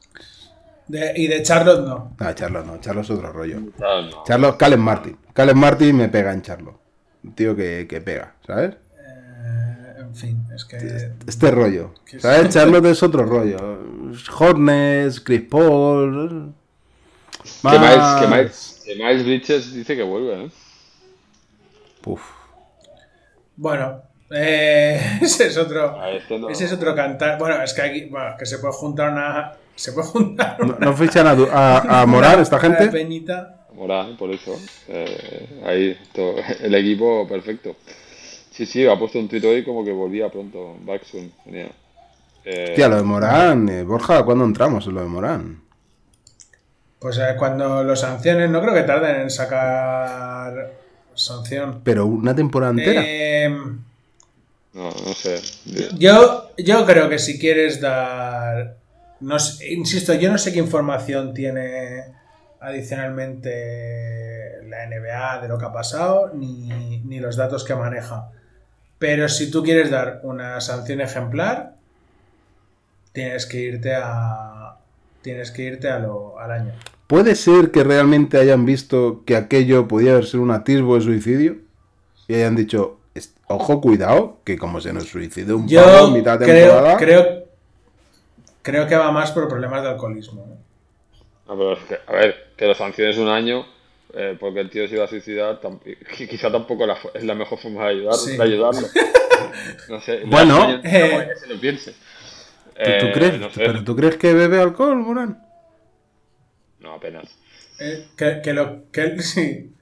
[0.91, 2.17] De- y de Charlotte no.
[2.19, 2.81] no, Charlo no.
[2.81, 3.59] Charlo es otro rollo.
[3.77, 4.25] Claro, no.
[4.25, 5.17] Charlo, Calen Martin.
[5.33, 6.81] Calen Martin me pega en Charlo.
[7.23, 8.75] Un tío que, que pega, ¿sabes?
[8.99, 10.77] Eh, en fin, es que.
[11.27, 11.95] Este rollo.
[12.05, 12.19] Que.
[12.19, 12.49] ¿Sabes?
[12.55, 13.59] Charlotte es otro rollo.
[14.39, 16.55] Hornets, Chris Paul.
[17.43, 17.83] Que Miles,
[18.21, 20.51] que, más- Miles, que Miles Bridges dice que vuelve, ¿eh?
[22.07, 22.21] Uf.
[23.57, 26.01] Bueno, eh, ese es otro.
[26.01, 26.49] A este no.
[26.49, 27.39] Ese es otro cantar.
[27.39, 28.05] Bueno, es que aquí.
[28.07, 29.53] Bueno, que se puede juntar una.
[29.81, 30.79] Se puede juntar ¿No, una.
[30.79, 32.89] no fichan a, a, a Morar esta gente?
[32.89, 33.67] peñita.
[33.75, 34.55] Morán, por eso.
[34.89, 37.77] Eh, ahí, todo, el equipo perfecto.
[38.51, 40.77] Sí, sí, ha puesto un tuit hoy como que volvía pronto.
[40.85, 41.33] Back soon.
[41.47, 41.71] venía.
[42.45, 43.69] Eh, Tía, lo de Morán.
[43.71, 45.63] eh, Borja, ¿cuándo entramos en lo de Morán?
[46.99, 50.73] Pues eh, cuando lo sancionen, no creo que tarden en sacar
[51.15, 51.81] sanción.
[51.83, 53.03] Pero una temporada entera.
[53.07, 53.49] Eh,
[54.75, 55.41] no, no sé.
[55.99, 58.77] Yo, yo creo que si quieres dar.
[59.21, 62.05] No sé- insisto, yo no sé qué información tiene
[62.61, 68.31] adicionalmente la NBA de lo que ha pasado, ni, ni los datos que maneja.
[68.99, 71.75] Pero si tú quieres dar una sanción ejemplar,
[73.13, 74.77] tienes que irte a.
[75.23, 76.73] Tienes que irte a lo, al año.
[77.07, 81.57] ¿Puede ser que realmente hayan visto que aquello podía haber sido un atisbo de suicidio?
[82.29, 86.39] Y hayan dicho, "Es- ojo, cuidado, que como se nos suicidó un Yo en mitad
[86.39, 86.97] de creo, temporada...
[86.97, 87.45] creo,
[88.63, 90.43] creo que va más por problemas de alcoholismo.
[90.43, 91.23] ¿eh?
[91.49, 93.67] No, pero es que, a ver, que lo sanciones un año
[94.15, 95.81] eh, porque el tío se iba a suicidar, tam-
[96.29, 98.37] quizá tampoco la es la mejor forma de, ayudar, Sí.
[98.37, 98.87] de ayudarlo.
[99.89, 100.23] No sé.
[100.27, 100.81] Bueno.
[100.85, 101.29] Eh.
[101.29, 101.93] que se lo piense.
[101.93, 101.97] ¿Tú,
[103.01, 103.39] tú Eh, crees?
[103.41, 103.61] no sé.
[103.65, 105.43] ¿Pero tú crees que bebe alcohol, Morán?
[106.81, 107.25] No, apenas.
[107.79, 109.73] Eh, que, que lo que sí.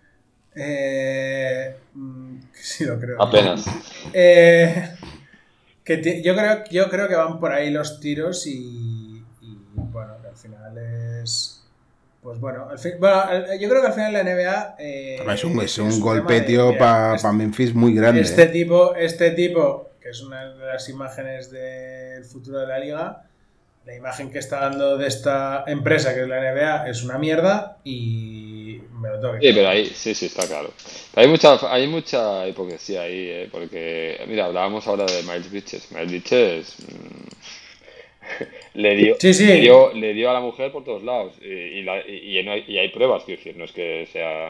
[0.55, 3.21] Eh, mm, sí lo creo.
[3.23, 3.65] Apenas.
[4.13, 4.91] Eh,
[5.97, 10.29] que yo creo yo creo que van por ahí los tiros y, y, bueno que
[10.29, 10.77] al final
[11.23, 11.55] es
[12.23, 13.17] pues bueno, al fin- bueno,
[13.59, 17.15] yo creo que al final la NBA eh, es un, es un golpe, tío, para
[17.15, 18.21] este- Memphis muy grande.
[18.21, 18.47] este ¿eh?
[18.49, 23.25] tipo, este tipo, que es una de las imágenes del futuro de la liga,
[23.87, 27.79] la imagen que está dando de esta empresa, que es la NBA, es una mierda
[27.85, 28.58] y
[28.93, 30.73] me lo tengo que Sí, pero ahí, sí, sí, está claro.
[31.15, 33.49] Pero hay mucha, hay mucha hipocresía ahí, ¿eh?
[33.51, 35.93] porque, mira, hablábamos ahora de Miles Bridges.
[35.93, 37.29] Miles Bridges mm,
[38.75, 39.47] le, dio, Sí, sí.
[39.47, 42.43] Le, dio, le dio a la mujer por todos lados y, y, la- y- y
[42.43, 44.49] no hay, y hay pruebas, quiero decir, no es que sea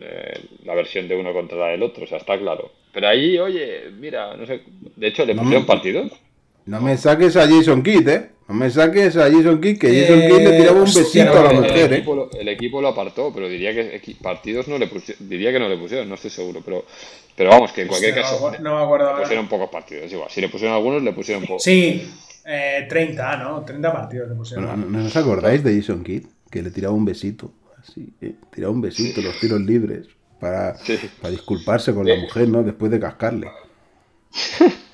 [0.00, 2.70] eh, la versión de uno contra la del otro, o sea, está claro.
[2.92, 4.62] Pero ahí, oye, mira, no sé,
[4.96, 6.12] de hecho, le No pusieron me- partidos.
[6.66, 8.30] No me saques a Jason Kidd, ¿eh?
[8.46, 11.24] No me saques a Jason Kidd, que Jason Eh, Kidd le tiraba un hostia, besito
[11.34, 11.96] no, a la eh, mujer, el, ¿eh?
[11.96, 15.58] equipo lo, el equipo lo apartó, pero diría que partidos no le pusieron, diría que
[15.58, 16.84] no le pusieron, no estoy seguro, pero,
[17.34, 20.28] pero vamos, que en cualquier caso no, me acuerdo le pusieron pocos partidos, igual.
[20.30, 21.62] Si le pusieron algunos, le pusieron pocos.
[21.62, 22.06] Sí,
[22.44, 23.64] eh, 30, ¿no?
[23.64, 24.66] 30 partidos le pusieron.
[24.66, 26.26] ¿No, no- no os acordáis de Jason Kidd?
[26.50, 27.50] Que le tiraba un besito,
[27.82, 28.34] así, ¿eh?
[28.54, 30.06] Tiraba un besito, los tiros libres,
[30.38, 30.98] para, Sí.
[31.20, 32.62] para disculparse con la mujer, ¿no?
[32.62, 33.48] Después de cascarle.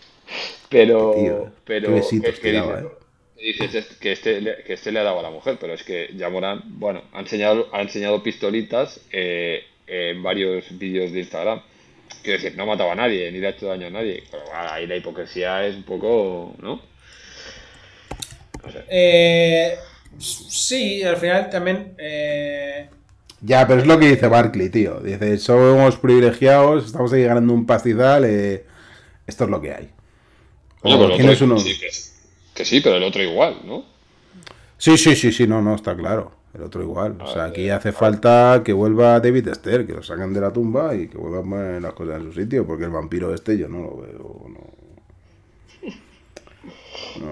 [0.69, 2.83] Pero, Tío, pero qué besitos es que tiraba,
[3.43, 5.57] dices, que dices es- que este, le- que este le ha dado a la mujer,
[5.61, 11.13] pero es que ya Morán, bueno, ha enseñado, ha enseñado pistolitas eh, en varios vídeos
[11.13, 11.63] de Instagram.
[12.23, 14.23] Quiero decir, no ha matado a nadie, ni le ha hecho daño a nadie.
[14.31, 16.81] Pero bueno, ahí la hipocresía es un poco, ¿no?
[18.65, 18.85] No sé.
[18.89, 19.77] Eh,
[20.19, 21.95] sí, al final también.
[21.99, 22.89] eh,
[23.41, 25.01] Ya, pero es lo que dice Barkley, tío.
[25.01, 28.65] Dice, somos privilegiados, estamos ahí ganando un pastizal, eh,
[29.27, 29.89] esto es lo que hay.
[30.81, 31.59] Coño, O pero el tienes otro- uno...
[31.59, 31.89] sí, que,
[32.61, 33.85] que sí, pero el otro igual, ¿no?
[34.77, 36.33] Sí, sí, sí, sí, no, no, está claro.
[36.53, 37.17] El otro igual.
[37.23, 40.95] O sea, aquí hace falta que vuelva David Esther, que lo saquen de la tumba
[40.95, 43.97] y que vuelvan las cosas en su sitio, porque el vampiro este yo no lo
[43.99, 44.45] veo.
[44.49, 44.81] No.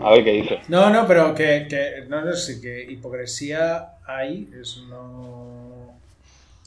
[0.06, 0.60] A ver qué dice.
[0.68, 5.92] no, no, pero que, que no, no sé, que hipocresía hay, es no.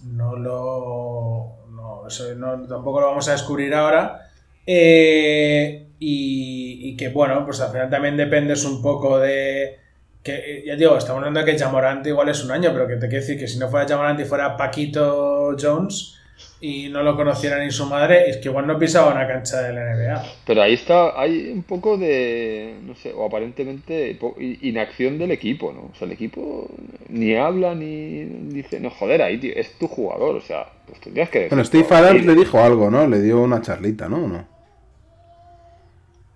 [0.06, 1.48] no lo.
[1.72, 4.30] No, eso no- tampoco lo vamos a descubrir ahora.
[4.68, 9.78] Eh, y, y que bueno, pues al final también dependes un poco de.
[10.24, 13.08] Que, ya digo, estamos hablando de que Jamorant igual es un año, pero que te
[13.08, 16.18] quiero decir que si no fuera Jamorant y fuera Paquito Jones
[16.60, 19.74] y no lo conociera ni su madre, es que igual no pisaba una cancha de
[19.74, 20.24] la NBA.
[20.46, 24.18] Pero ahí está, hay un poco de, no sé, o aparentemente
[24.62, 25.92] inacción del equipo, ¿no?
[25.92, 26.68] O sea, el equipo
[27.10, 31.30] ni habla ni dice, no, joder, ahí, tío, es tu jugador, o sea, pues tendrías
[31.30, 31.84] que Bueno, decirlo.
[31.86, 33.06] Steve Adams le dijo algo, ¿no?
[33.08, 34.26] Le dio una charlita, ¿no?
[34.26, 34.51] ¿O no?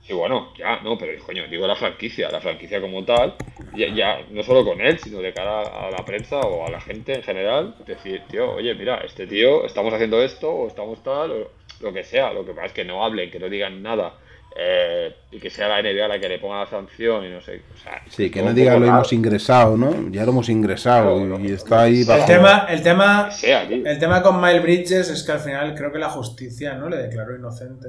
[0.06, 3.34] Sí, bueno, ya, no, pero coño, digo la franquicia, la franquicia como tal,
[3.76, 6.80] ya, ya, no solo con él, sino de cara a la prensa o a la
[6.80, 11.32] gente en general, decir, tío, oye, mira, este tío, estamos haciendo esto, o estamos tal,
[11.32, 11.52] o
[11.82, 14.14] lo que sea, lo que pasa es que no hablen, que no digan nada,
[14.56, 17.62] eh, y que sea la NBA la que le ponga la sanción y no sé,
[17.74, 19.92] o sea, Sí, que no diga lo hemos ingresado, ¿no?
[20.12, 22.26] Ya lo hemos ingresado Claro, y no, está ahí El bajo.
[22.28, 23.86] tema, el tema, sea, tío.
[23.86, 26.98] el tema con Miles Bridges es que al final creo que la justicia no le
[26.98, 27.88] declaró inocente.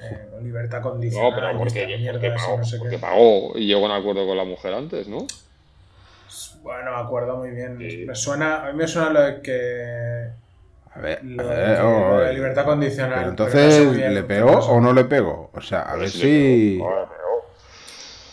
[0.00, 1.30] Eh, libertad condicional.
[1.30, 2.78] No, pero y porque, porque pagó, no sé qué.
[2.80, 5.26] porque pagó y llegó a un acuerdo con la mujer antes, ¿no?
[6.62, 7.76] Bueno, me acuerdo muy bien.
[7.78, 8.04] Sí.
[8.06, 10.28] Me suena, a mí me suena lo de que.
[10.94, 13.10] A ver, Lo a de, ver, que- oh, oh, libertad condicional.
[13.10, 15.50] Pero pero entonces, no sé ¿le pegó o no le pegó?
[15.54, 16.80] O sea, a ver si...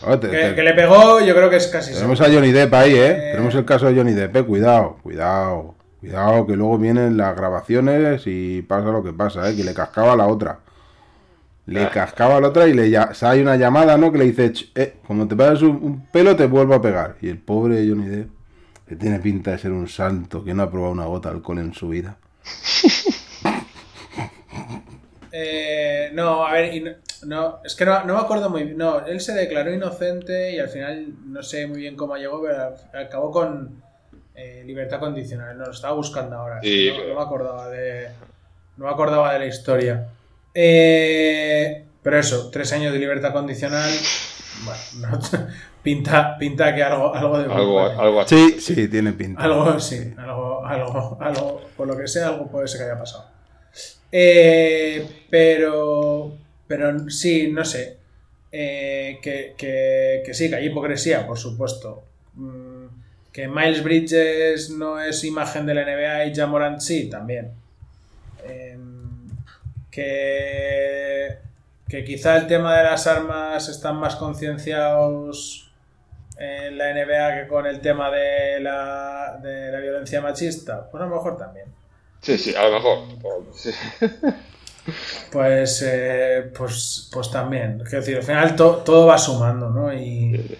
[0.06, 2.38] Oh, te- Que, te- que le pegó, yo creo que es casi Tenemos seguro.
[2.38, 3.10] a Johnny Depp ahí, ¿eh?
[3.10, 3.30] Eh.
[3.32, 4.42] Tenemos el caso de Johnny Depp, eh.
[4.44, 5.74] Cuidado, cuidado.
[6.00, 9.56] Cuidado, que luego vienen las grabaciones y pasa lo que pasa, ¿eh?
[9.56, 10.58] Que le cascaba a la otra.
[11.66, 14.10] Le cascaba a la otra y le ya, o sea, hay una llamada, ¿no?
[14.10, 17.16] Que le dice, "Ch, eh, como te pagas un, un pelo, te vuelvo a pegar.
[17.20, 18.30] Y el pobre Johnny Depp,
[18.88, 21.58] que tiene pinta de ser un santo, que no ha probado una gota de alcohol
[21.58, 22.16] en su vida.
[25.32, 26.90] Eh, no, a ver, y no,
[27.26, 28.76] no, es que no, no me acuerdo muy bien.
[28.76, 32.74] No, él se declaró inocente y al final no sé muy bien cómo llegó, pero
[33.00, 33.80] acabó con
[34.34, 35.56] eh, libertad condicional.
[35.56, 36.60] No, lo estaba buscando ahora.
[36.62, 38.08] Sí, no me acordaba de.
[38.76, 40.08] No me acordaba de la historia.
[40.54, 43.90] Eh, pero eso, tres años de libertad condicional.
[44.64, 44.80] Bueno,
[45.18, 45.46] no-
[45.82, 48.52] pinta, pinta que algo, algo de Algo, algo así.
[48.52, 49.42] Sí, sí, tiene pinta.
[49.42, 53.26] Algo, sí, algo, algo, algo, por lo que sea, algo puede ser que haya pasado.
[54.12, 56.32] Eh, pero,
[56.66, 57.98] pero sí, no sé.
[58.52, 62.02] Eh, que, que, que sí, que hay hipocresía, por supuesto.
[62.34, 62.86] Mm,
[63.32, 67.52] que Miles Bridges no es imagen de la NBA y Jamorant sí, también.
[68.44, 68.89] Em,
[70.00, 71.38] que,
[71.88, 75.70] que quizá el tema de las armas están más concienciados
[76.38, 80.88] en la NBA que con el tema de la, de la violencia machista.
[80.90, 81.66] Pues a lo mejor también.
[82.22, 82.98] Sí, sí, a lo mejor.
[83.54, 83.70] Sí.
[85.30, 87.78] Pues, eh, pues, pues también.
[87.84, 89.92] Quiero decir, al final to- todo va sumando, ¿no?
[89.92, 90.58] Y,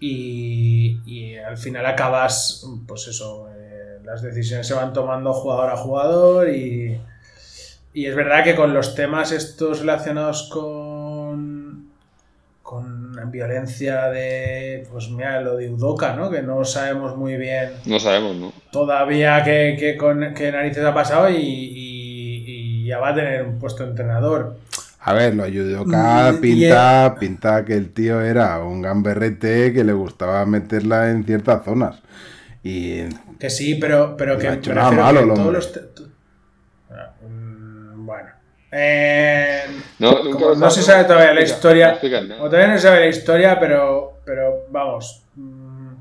[0.00, 5.76] y, y al final acabas, pues eso, eh, las decisiones se van tomando jugador a
[5.76, 6.98] jugador y,
[7.92, 11.88] y es verdad que con los temas estos relacionados con,
[12.62, 16.30] con violencia de, pues mira, lo de Udoka, ¿no?
[16.30, 18.52] Que no sabemos muy bien No sabemos, ¿no?
[18.70, 23.42] todavía qué, qué con, qué narices ha pasado y, y- y ya va a tener
[23.44, 24.56] un puesto de entrenador.
[25.02, 29.82] A ver, lo ayudó acá, Y- pinta, pinta que el tío era un gamberrete que
[29.84, 32.00] le gustaba meterla en ciertas zonas.
[32.62, 33.04] Y
[33.38, 36.08] Que sí, pero, pero que ha hecho nada malo que todos los te- tu-
[36.90, 38.28] Ah, mm, Bueno.
[38.72, 39.62] Eh,
[39.98, 41.98] No, nunca se sabe todavía la historia.
[42.00, 45.22] como todavía no se sabe la historia, pero, pero vamos.
[45.34, 45.92] mm,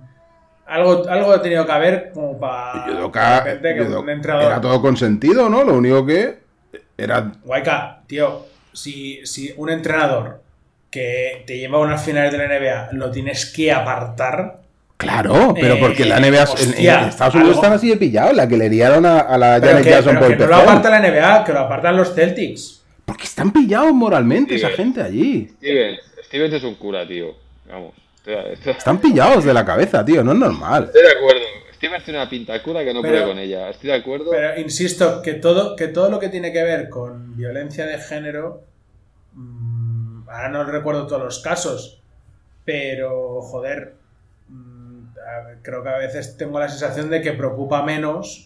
[0.68, 2.88] algo, algo ha tenido que haber como para.
[2.88, 4.46] Yudoka, de repente que Yudoka un entrenador.
[4.52, 5.64] era todo consentido, ¿no?
[5.64, 6.40] Lo único que
[6.96, 7.32] era...
[7.44, 10.42] Guayca, tío, si, si un entrenador
[10.92, 14.60] que te lleva a unas finales de la NBA lo tienes que apartar.
[15.10, 16.44] Claro, pero Eh, porque la NBA...
[16.78, 19.68] en- Estados Unidos están así de pillado, la que le liaron a, a la Pero
[19.72, 21.96] Janet que, Jackson pero por que el no lo aparta la NBA, que lo apartan
[21.96, 22.84] los Celtics.
[23.06, 25.48] Porque están pillados moralmente esa gente allí.
[25.58, 27.34] Stevens, Stevens es un cura, tío.
[27.72, 27.94] Vamos.
[28.66, 30.84] Están pillados de la cabeza, tío, no es normal.
[30.88, 31.42] estoy de acuerdo.
[31.76, 33.70] Stevens tiene una pinta de cura que no Pero- puede con ella.
[33.70, 34.32] Estoy de acuerdo.
[34.32, 38.64] Pero insisto, que todo, que todo lo que tiene que ver con violencia de género.
[39.34, 42.02] mm, ahora no recuerdo todos los casos.
[42.66, 43.94] Pero, joder.
[44.50, 44.79] mm,
[45.62, 48.46] creo que a veces tengo la sensación de que preocupa menos.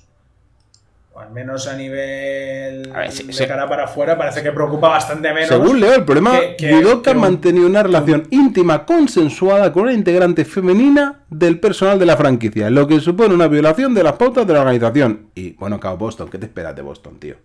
[1.15, 3.45] O al menos a nivel A ver, sí, de sí.
[3.45, 5.47] cara para afuera, parece que preocupa bastante menos.
[5.47, 9.93] Según Leo, el problema, que- que- Yudoka que mantenía una relación íntima consensuada con una
[9.93, 14.47] integrante femenina del personal de la franquicia, lo que supone una violación de las pautas
[14.47, 15.27] de la organización.
[15.35, 17.35] Y bueno, cabo Boston, ¿qué te esperas de Boston, tío?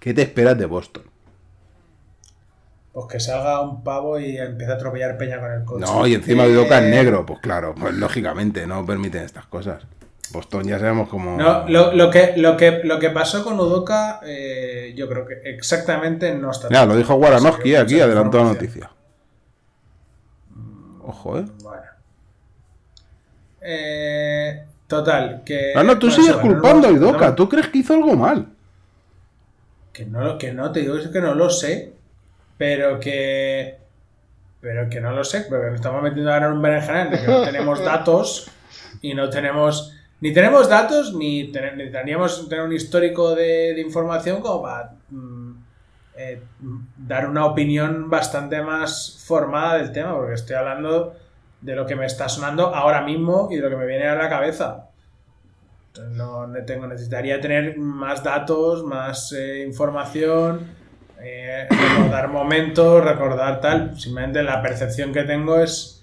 [0.00, 1.02] ¿Qué te esperas de Boston?
[2.94, 5.84] Pues que salga un pavo y empiece a atropellar peña con el coche.
[5.84, 9.82] No, y encima Eh, Yudoka es negro, pues claro, pues lógicamente no permiten estas cosas.
[10.30, 11.36] Boston ya sabemos cómo.
[11.36, 15.34] No, lo, lo que, lo, que, lo que pasó con Udoka, eh, yo creo que
[15.44, 16.68] exactamente no está.
[16.70, 18.90] Ya, lo dijo Waranowski aquí, adelantó la noticia.
[21.02, 21.44] Ojo, eh.
[21.62, 21.82] Bueno.
[23.60, 25.72] Eh, total, que.
[25.74, 28.48] No, no, tú bueno, sigues culpando a no- ¿Tú crees que hizo algo mal?
[29.92, 31.92] Que no, que no, te digo que no lo sé,
[32.58, 33.78] pero que.
[34.60, 37.26] Pero que no lo sé, porque nos estamos metiendo ahora en un berenjenal de que
[37.26, 38.50] no tenemos datos
[39.02, 39.92] y no tenemos.
[40.20, 44.92] Ni tenemos datos, ni, ten- ni teníamos tener un histórico de, de información como para
[45.10, 45.52] mm,
[46.16, 51.14] eh, mm, dar una opinión bastante más formada del tema, porque estoy hablando
[51.60, 54.14] de lo que me está sonando ahora mismo y de lo que me viene a
[54.14, 54.88] la cabeza.
[55.88, 60.66] Entonces, no tengo, necesitaría tener más datos, más eh, información,
[61.24, 63.98] eh, recordar momentos, recordar tal.
[63.98, 66.02] Simplemente la percepción que tengo es,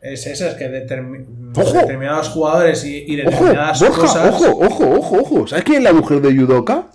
[0.00, 4.28] es esa, es que determinados jugadores y, y Ojo, determinadas Borja, cosas.
[4.34, 5.46] ojo, ojo, ojo, ojo.
[5.46, 6.88] ¿Sabes quién es la mujer de Yudoka?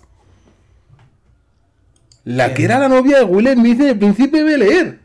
[2.24, 5.00] La que era la novia de Will Smith en el príncipe Bel Air.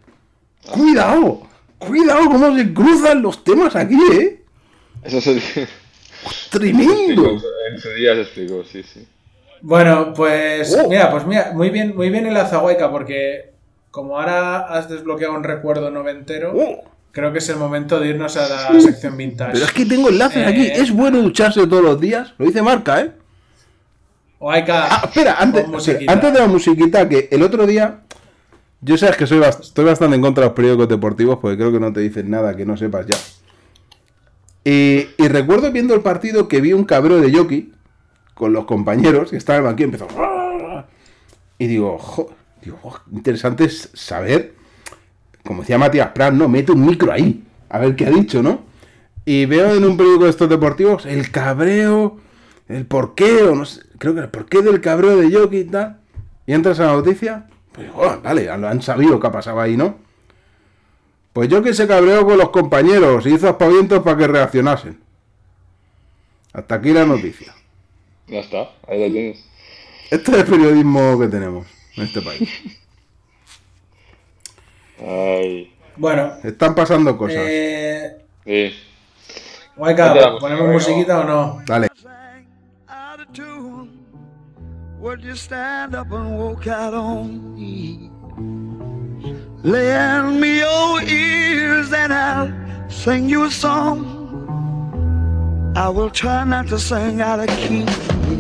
[0.71, 1.43] Cuidado,
[1.79, 4.43] cuidado cómo se cruzan los temas aquí, eh.
[5.03, 5.67] Eso se, se
[6.51, 7.31] Tremendo.
[7.73, 9.07] en su día se explicó, sí, sí.
[9.63, 10.89] Bueno, pues Oh.
[10.89, 12.49] mira, pues mira, muy bien, muy bien en la
[12.91, 13.51] porque
[13.91, 18.37] como ahora has desbloqueado un recuerdo noventero, Oh, creo que es el momento de irnos
[18.37, 19.53] a la sección vintage.
[19.53, 20.67] pero es que tengo enlaces aquí.
[20.67, 20.73] Eh.
[20.77, 22.33] Es bueno ducharse todos los días.
[22.39, 23.13] Lo dice Marca, eh.
[24.39, 28.01] Zahuaica, Ah, espera, antes, con espera, antes de la musiquita, que el otro día.
[28.83, 31.71] Yo sabes que soy bast- estoy bastante en contra de los periódicos deportivos porque creo
[31.71, 33.17] que no te dicen nada que no sepas ya.
[34.65, 37.73] Y, y recuerdo viendo el partido que vi un cabreo de Yoki
[38.41, 40.09] con los compañeros que estaban aquí empezó.
[41.59, 42.01] Y digo,
[43.13, 44.55] interesante es saber,
[45.45, 46.49] como decía Matías Prat, ¿no?
[46.49, 48.63] Mete un micro ahí, a ver qué ha dicho, ¿no?
[49.27, 52.17] Y veo en un periódico de estos deportivos el cabreo,
[52.67, 55.99] el porqué, o no sé, creo que el porqué del cabreo de Yoki y tal.
[56.47, 59.97] Y entras a la noticia, pues oh, vale, han sabido qué ha pasado ahí, ¿no?
[61.35, 64.99] Pues Yoki se cabreó con los compañeros y hizo aspavientos para que reaccionasen.
[66.55, 67.53] Hasta aquí la noticia.
[68.31, 69.45] Ya está, ahí lo tienes.
[70.11, 71.67] Este es el periodismo que tenemos
[71.97, 72.49] en este país.
[74.99, 77.39] Ay, Bueno, Están pasando cosas.
[77.41, 78.73] eh, sí.
[79.77, 81.63] La música, ¿ponemos venga, musiquita o no?
[81.67, 81.89] Dale.
[81.97, 82.47] sang
[82.89, 83.91] out of tune.
[85.01, 88.11] Would you stand up and walk out on me?
[89.63, 92.53] Lend me your ears and I'll
[92.91, 94.05] sing you a song.
[95.77, 97.87] I will try not to sing out of key.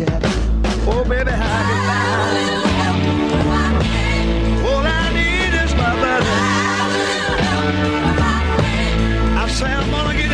[0.00, 0.18] Yeah.
[0.88, 2.32] Oh, baby, how can I?
[4.64, 6.36] All I need is my buddy.
[9.36, 10.30] I say I'm gonna get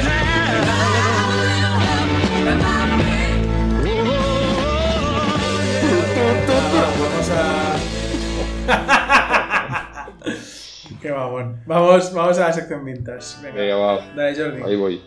[7.00, 7.76] Vamos a.
[11.02, 11.60] Qué mamón.
[11.66, 12.84] Vamos, vamos a la sección.
[12.84, 13.18] Venga,
[13.52, 14.06] Venga, va.
[14.14, 14.62] dale, Jordi.
[14.62, 15.02] Ahí voy.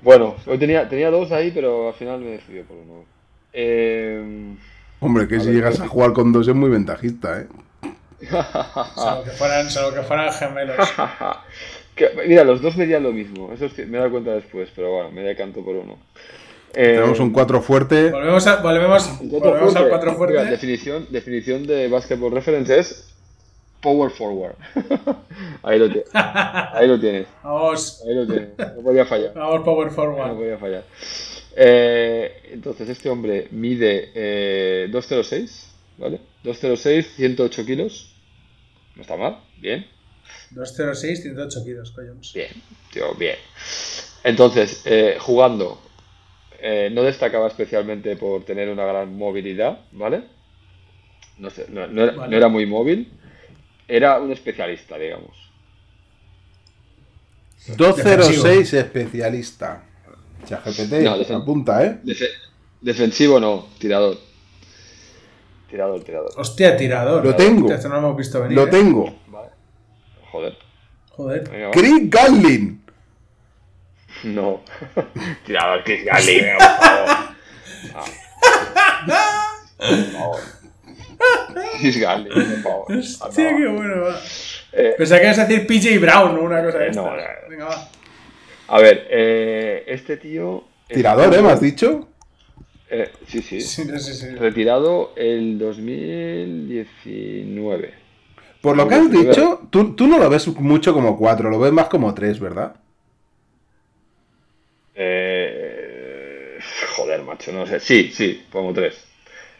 [0.00, 3.17] Bueno, hoy tenía, tenía dos ahí, pero al final me decidí por uno.
[3.60, 4.54] Eh,
[5.00, 7.46] Hombre, que A si ver, llegas a jugar con dos es muy ventajista, ¿eh?
[8.94, 10.76] Salvo que fueran, salvo que fueran gemelos.
[11.96, 13.52] que- mira, los dos me dirían lo mismo.
[13.52, 15.98] Eso sí, me he dado cuenta después, pero bueno, me decanto por uno.
[16.74, 18.10] Eh, Tenemos un 4 fuerte.
[18.10, 19.90] Volvemos, a, volvemos, cuatro volvemos al fuerte.
[19.90, 20.50] 4 Mira, fuerte.
[20.50, 23.14] definición, definición de Basketball Reference es
[23.80, 24.54] Power Forward.
[25.64, 26.10] ahí, lo tienes.
[26.14, 27.26] ahí lo tienes.
[27.42, 28.48] Vamos, Ahí lo tienes.
[28.58, 29.32] No podía fallar.
[29.34, 30.36] vamos, Power No Forward.
[30.36, 30.84] podía fallar.
[31.60, 36.20] Eh, entonces, este hombre mide eh, 206, ¿vale?
[36.44, 38.14] 206, 108 kilos.
[38.94, 39.84] No está mal, bien.
[40.50, 42.32] 206, 108 kilos, coños.
[42.32, 42.50] Bien,
[42.92, 43.34] tío, bien.
[44.22, 45.82] Entonces, eh, jugando,
[46.60, 50.22] eh, no destacaba especialmente por tener una gran movilidad, ¿vale?
[51.38, 52.30] No, sé, no, no era, Vale.
[52.30, 53.12] no era muy móvil.
[53.88, 55.50] Era un especialista, digamos.
[57.76, 59.87] 206 especialista.
[60.48, 61.98] ChatGPT, No, defen- apunta, ¿eh?
[62.04, 62.30] Defe-
[62.80, 64.16] defensivo no, tirador.
[65.70, 66.30] Tirador, tirador.
[66.36, 67.24] Hostia, tirador.
[67.24, 67.62] Lo tengo.
[67.66, 68.56] Hostia, Esto no lo hemos visto venir.
[68.56, 68.70] Lo ¿eh?
[68.70, 69.14] tengo.
[69.26, 69.50] Vale.
[70.32, 70.56] Joder.
[71.10, 71.48] Joder.
[71.50, 71.70] Venga.
[71.72, 72.82] Chris Gatlin.
[74.24, 74.62] No.
[75.46, 77.08] Tirador Chris Gatlin, venga, por favor.
[77.94, 78.04] Ah.
[79.76, 80.40] Por favor.
[81.80, 82.92] Chris Gatlin, por favor.
[82.96, 83.72] Hostia, Anda, qué va.
[83.72, 84.20] bueno, va.
[84.72, 87.04] Eh, Pensaba que ibas a decir PJ Brown o una cosa de Eh, estas.
[87.04, 87.48] no, no, no.
[87.48, 87.88] Venga, va.
[88.68, 90.64] A ver, eh, este tío.
[90.88, 91.42] Tirador, ¿eh?
[91.42, 92.08] ¿Me has dicho?
[92.90, 93.60] Eh, sí, sí.
[93.60, 94.28] Sí, sí, sí, sí.
[94.36, 97.92] Retirado el 2019.
[98.60, 101.72] Por lo que has dicho, tú, tú no lo ves mucho como 4, lo ves
[101.72, 102.76] más como 3, ¿verdad?
[104.94, 105.58] Eh,
[106.96, 107.80] Joder, macho, no sé.
[107.80, 109.04] Sí, sí, pongo tres.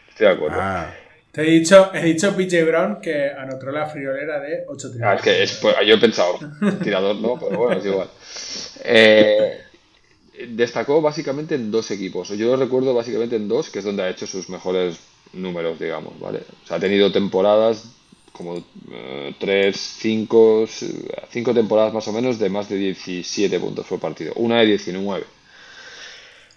[0.09, 0.57] Estoy de acuerdo.
[0.59, 0.93] Ah,
[1.31, 5.15] Te he dicho, he dicho PJ Brown que anotó la friolera de 8 Ah, tiros.
[5.17, 6.39] es que es, pues, yo he pensado,
[6.83, 8.09] tirador no, pero bueno, es igual.
[8.83, 9.61] Eh,
[10.49, 12.29] destacó básicamente en dos equipos.
[12.29, 14.97] Yo lo recuerdo básicamente en dos, que es donde ha hecho sus mejores
[15.33, 16.39] números, digamos, ¿vale?
[16.63, 17.83] O sea, ha tenido temporadas
[18.31, 20.65] como eh, tres, cinco,
[21.29, 24.33] cinco temporadas más o menos de más de 17 puntos por partido.
[24.37, 25.25] Una de 19.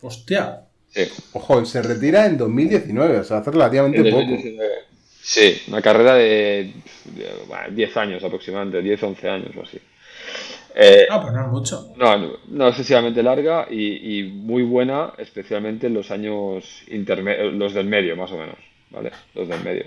[0.00, 0.62] Hostia.
[0.92, 1.08] Sí.
[1.32, 4.20] ojo, se retira en 2019, o sea, hace relativamente En poco.
[4.20, 4.74] 2019.
[5.20, 6.74] Sí, una carrera de,
[7.04, 9.78] de, bueno, 10 años aproximadamente, 10, 11 años o así.
[10.74, 11.92] Eh, Ah, pues no es mucho.
[11.96, 17.74] No, no, no excesivamente larga y, y muy buena, especialmente en los años intermedios, los
[17.74, 18.56] del medio, más o menos,
[18.90, 19.12] ¿vale?
[19.34, 19.86] Los del medio.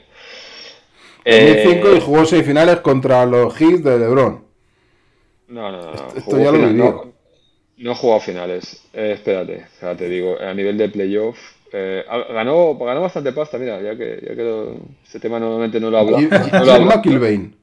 [1.25, 4.45] 2005 Eh, y jugó semifinales contra los Hits de LeBron.
[5.47, 6.13] no, no, no, no.
[6.13, 6.73] Esto jugó ya lo viví.
[6.73, 7.14] no,
[7.77, 8.83] no ha jugado finales.
[8.93, 11.37] Eh, espérate, espérate, digo, a nivel de playoff.
[11.73, 12.03] eh,
[12.33, 15.97] ganó, ganó bastante pasta, mira, ya que, ya que lo- este tema normalmente no lo
[15.97, 16.29] hablamos.
[16.51, 17.55] No lo, McIlvain.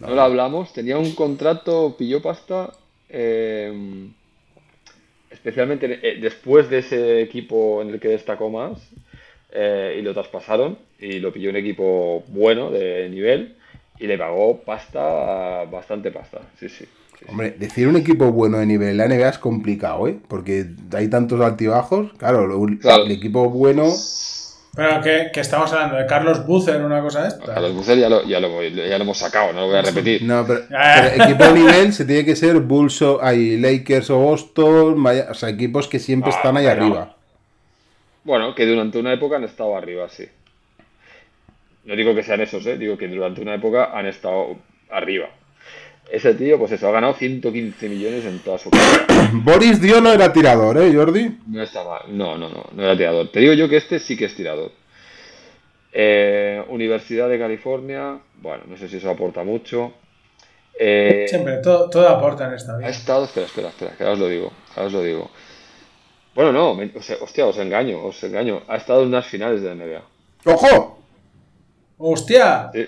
[0.00, 0.72] no lo hablamos.
[0.74, 2.72] Tenía un contrato, pilló pasta.
[3.08, 3.72] eh,
[5.30, 8.78] especialmente eh, después de ese equipo en el que destacó más.
[9.52, 10.78] eh, y lo traspasaron.
[10.98, 13.56] Y lo pilló un equipo bueno, de nivel.
[13.98, 16.40] Y le pagó pasta, bastante pasta.
[16.58, 16.84] Sí, sí.
[17.28, 20.16] Hombre, decir un equipo bueno de nivel en la NBA es complicado, ¿eh?
[20.28, 22.12] Porque hay tantos altibajos.
[22.18, 23.04] Claro, lo- Claro.
[23.04, 23.84] el equipo bueno.
[24.76, 27.54] Pero que, que estamos hablando de Carlos Bucer, una cosa de esta.
[27.54, 29.82] A los Bucer ya lo, ya, lo, ya lo hemos sacado, no lo voy a
[29.82, 30.22] repetir.
[30.22, 34.18] No, pero, pero equipo de nivel se tiene que ser Bulls o hay Lakers o
[34.18, 37.16] Boston, Maya- o sea, equipos que siempre Ah, están ahí arriba.
[38.24, 40.26] Bueno, que durante una época han estado arriba, sí.
[41.86, 42.76] No digo que sean esos, ¿eh?
[42.76, 44.56] Digo que durante una época han estado
[44.90, 45.28] arriba.
[46.10, 49.06] Ese tío, pues eso, ha ganado 115 millones en toda su carrera.
[49.32, 51.36] Boris Dio no era tirador, ¿eh, Jordi?
[51.48, 52.02] No está mal.
[52.08, 53.28] No, no, no, no era tirador.
[53.32, 54.70] Te digo yo que este sí que es tirador.
[55.92, 59.94] Eh, Universidad de California, bueno, no sé si eso aporta mucho.
[60.78, 62.88] Eh, Siempre, todo, todo aporta en esta ha vida.
[62.88, 65.30] estado, espera, espera, espera, que ahora os lo digo, ahora os lo digo.
[66.34, 68.62] Bueno, no, me- o sea, hostia, os engaño, os engaño.
[68.68, 70.02] Ha estado en unas finales de NBA.
[70.44, 70.98] ¡Ojo!
[71.98, 72.70] ¡Hostia!
[72.74, 72.86] Sí.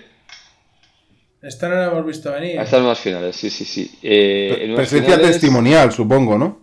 [1.42, 2.58] Esta no la hemos visto venir.
[2.58, 3.98] En unas finales, sí, sí, sí.
[4.02, 6.60] Eh, Presencia finales- testimonial, supongo, ¿no?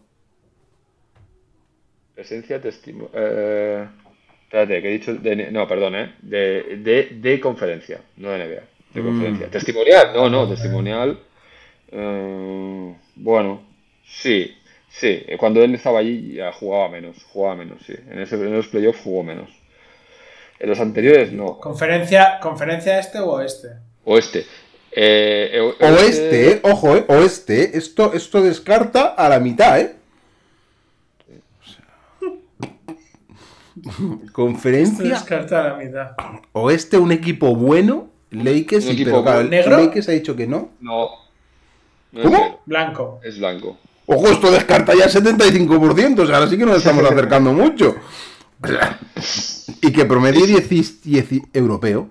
[2.14, 3.12] Presencia testimonial.
[3.14, 3.88] Eh,
[4.44, 5.14] espérate, que he dicho.
[5.16, 6.16] de- no, perdón, ¿eh?
[6.22, 8.64] De, de, de conferencia, no de NBA.
[8.94, 9.06] De Mm.
[9.06, 9.48] conferencia.
[9.50, 10.12] ¿Testimonial?
[10.14, 11.20] No, no, testimonial.
[11.92, 13.62] eh, bueno,
[14.06, 14.54] sí,
[14.90, 15.24] sí.
[15.38, 17.94] Cuando él estaba allí ya jugaba menos, jugaba menos, sí.
[18.10, 19.50] En, ese, en los playoffs jugó menos.
[20.60, 21.58] En los anteriores no.
[21.60, 23.70] ¿Conferencia, ¿Conferencia este o oeste?
[24.06, 24.46] Oeste.
[24.98, 26.60] Eh, eh, Oeste, ¿eh?
[26.64, 27.04] Ojo, ¿eh?
[27.10, 27.78] Oeste.
[27.78, 29.96] Esto, esto descarta a la mitad, ¿eh?
[31.66, 31.84] Sea,
[33.84, 36.12] Esto Conferencia descarta la mitad.
[36.54, 38.10] Oeste, un equipo bueno.
[38.32, 39.44] Lakers, Un sí, equipo pero.
[39.50, 39.78] ¿Negro?
[39.78, 40.70] Lakers ha dicho que no.
[40.80, 41.10] No.
[42.22, 42.62] ¿Cómo?
[42.66, 43.20] Blanco.
[43.24, 43.78] Es blanco.
[44.08, 47.96] Ojo, esto descarta ya el 75%, o sea, ahora sí que nos estamos acercando mucho.
[48.62, 49.00] O sea,
[49.82, 52.10] y que promedie 10, 10 europeo.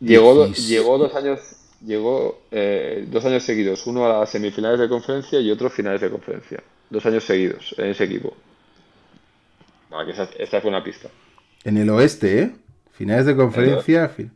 [0.00, 1.40] Llegó, llegó dos años,
[1.84, 6.00] llegó eh, dos años seguidos, uno a las semifinales de conferencia y otro a finales
[6.00, 6.62] de conferencia.
[6.90, 8.36] Dos años seguidos en ese equipo.
[9.90, 11.08] Vale, que esa- esta fue una pista.
[11.64, 12.50] En el oeste, ¿eh?
[12.92, 14.08] Finales de conferencia.
[14.08, 14.30] fin-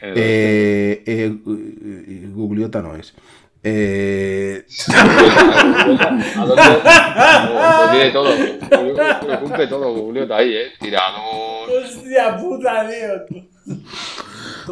[0.00, 0.92] En el oeste.
[0.92, 3.14] Eh, eh, eh, Gugliota no es.
[3.62, 4.64] Eh,
[7.92, 8.30] tiene todo.
[8.70, 10.66] Lo- Lo cumple todo, Gugliota ahí, eh.
[10.80, 11.70] Tirador.
[11.70, 13.42] ¡Hostia puta, tío!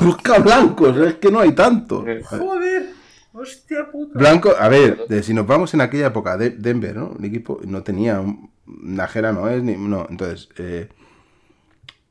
[0.00, 2.06] Busca blancos, es que no hay tantos.
[2.06, 2.90] Eh, ¡Joder!
[3.32, 4.18] ¡Hostia puta!
[4.18, 7.08] Blanco, a ver, de- si nos vamos en aquella época, de Denver, ¿no?
[7.18, 10.88] Un equipo no tenía un, Najera no es, ni, no, entonces, eh,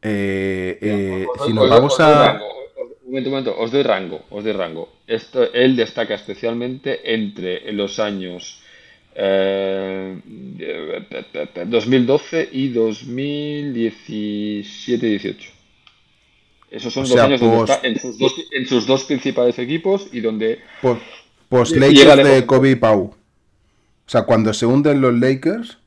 [0.02, 2.40] eh, eh, si os- nos os- vamos a...
[3.04, 4.90] Un momento, un momento, os doy rango, os doy rango.
[5.08, 8.62] Esto, él destaca especialmente entre los años
[9.16, 10.20] eh,
[11.68, 15.36] 2012 y 2017-18.
[16.72, 20.10] Esos son O sea, años donde está en sus, dos, en sus dos principales equipos
[20.12, 21.02] y donde Post,
[21.48, 23.04] post Llega Lakers de Kobe y Pau.
[23.04, 23.16] O
[24.08, 25.78] sea, cuando se hunden los Lakers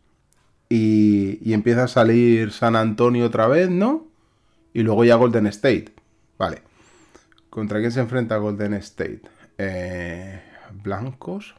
[0.69, 4.07] y, y empieza a salir San Antonio otra vez, ¿no?
[4.73, 5.93] Y luego ya Golden State.
[6.39, 6.63] Vale.
[7.51, 9.23] ¿Contra quién se enfrenta Golden State?
[9.59, 10.41] Eh,
[10.83, 11.55] blancos.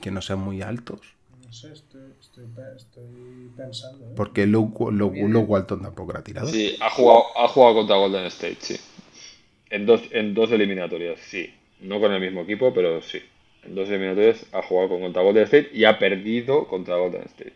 [0.00, 1.00] Que no sean muy altos.
[1.44, 2.44] No sé, estoy, estoy,
[2.76, 4.06] estoy pensando.
[4.06, 4.12] ¿eh?
[4.16, 6.50] Porque Luke, Luke- Luke Walton tampoco era tirador.
[6.50, 8.76] sí, ha jugado, ha jugado contra Golden State, sí.
[9.70, 11.52] En dos, en dos eliminatorias, sí.
[11.80, 13.20] No con el mismo equipo, pero sí.
[13.62, 17.52] En dos eliminatorias ha jugado con- contra Golden State y ha perdido contra Golden State.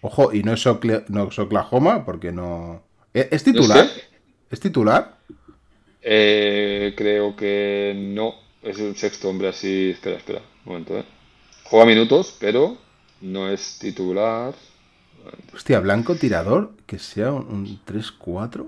[0.00, 2.82] Ojo, y no es, Ocla- no es Oklahoma porque no...
[3.14, 3.84] ¿Es, es titular?
[3.84, 4.02] No sé.
[4.50, 5.16] ¿Es titular?
[6.02, 8.34] Eh, creo que no.
[8.62, 9.90] Es el sexto hombre así.
[9.90, 10.40] Espera, espera.
[10.64, 11.04] Un momento, eh.
[11.64, 12.76] Juega minutos, pero
[13.20, 14.54] no es titular.
[15.54, 18.66] Hostia, blanco tirador, que sea un, un 3-4.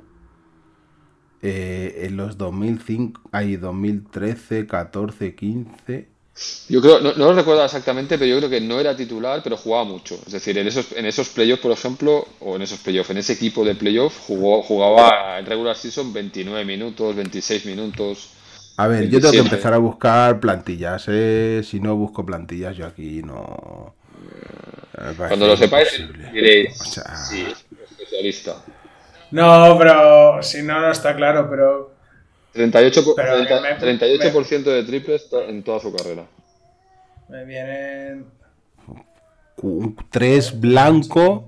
[1.42, 6.08] Eh, en los 2005, hay 2013, 14, 15.
[6.68, 9.56] Yo creo, no, no lo recuerdo exactamente, pero yo creo que no era titular, pero
[9.56, 10.18] jugaba mucho.
[10.26, 13.34] Es decir, en esos, en esos playoffs, por ejemplo, o en esos playoffs, en ese
[13.34, 18.30] equipo de playoffs, jugó, jugaba en regular season 29 minutos, 26 minutos.
[18.76, 19.38] A ver, yo tengo que 27.
[19.54, 21.62] empezar a buscar plantillas, ¿eh?
[21.64, 23.94] Si no busco plantillas, yo aquí no.
[24.96, 25.88] Me parece Cuando lo sepáis,
[26.32, 28.56] diréis, O sea, sí, es especialista.
[29.30, 31.92] No, pero si no, no está claro, pero
[32.54, 36.24] 38%, por- Pero treinta- me- 38% de triples en toda su carrera.
[37.28, 38.26] me vienen...
[39.62, 41.44] un 3 blanco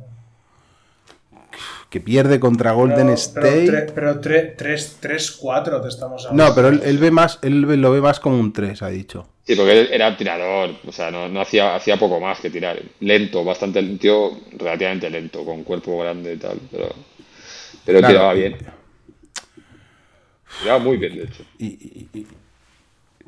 [1.96, 3.66] que pierde contra Golden pero, State.
[3.66, 6.44] Pero, tre- pero tre- tres, tres, cuatro te estamos hablando.
[6.50, 9.26] No, pero él, él ve más, él lo ve más como un 3, ha dicho.
[9.46, 12.78] Sí, porque él era tirador, o sea, no, no hacía, hacía poco más que tirar.
[13.00, 16.94] Lento, bastante, un tío relativamente lento, con cuerpo grande y tal, pero,
[17.86, 18.56] pero Claro, tiraba bien.
[20.60, 21.44] Tiraba muy bien, de hecho.
[21.58, 22.26] Y, y- y-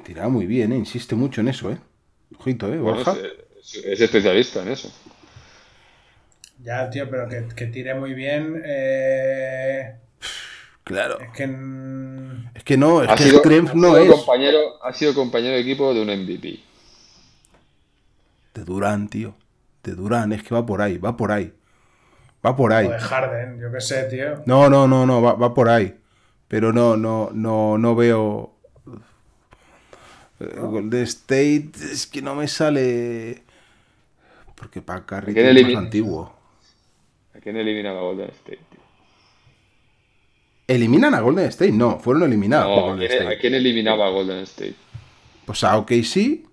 [0.04, 0.76] tiraba muy bien, ¿eh?
[0.76, 1.78] insiste mucho en eso, ¿eh?
[2.38, 2.78] Ojito, ¿eh?
[2.78, 3.16] Bueno, Borja.
[3.62, 4.92] es, es- es especialista en eso.
[6.58, 8.60] Ya, tío, pero que, que tire muy bien.
[8.64, 9.94] Eh,
[10.84, 11.18] Claro.
[11.18, 11.44] es que.
[12.54, 13.40] Es que no, es Ha que sido,
[13.70, 14.10] ha no sido es.
[14.16, 16.60] compañero, ha sido compañero de equipo de un MVP.
[18.54, 19.34] De Durán, tío.
[19.82, 21.52] De Durán, es que va por ahí, va por ahí.
[22.46, 22.86] Va por ahí.
[22.86, 24.44] O de Harden, yo qué sé, tío.
[24.44, 25.98] No, no, no, no, va, va por ahí.
[26.48, 28.54] Pero no, no, no, no veo.
[30.40, 33.42] Eh, Golden State es que no me sale.
[34.54, 36.37] Porque para Curry es más antiguo.
[37.38, 38.58] ¿A quién elimina la Golden State?
[38.70, 38.80] tío?
[40.66, 41.72] ¿Eliminan a Golden State?
[41.72, 43.40] No, fueron eliminados No, ¿a Golden quién, a State.
[43.40, 44.74] quién eliminaba a Golden State?
[45.46, 46.44] Pues a OKC.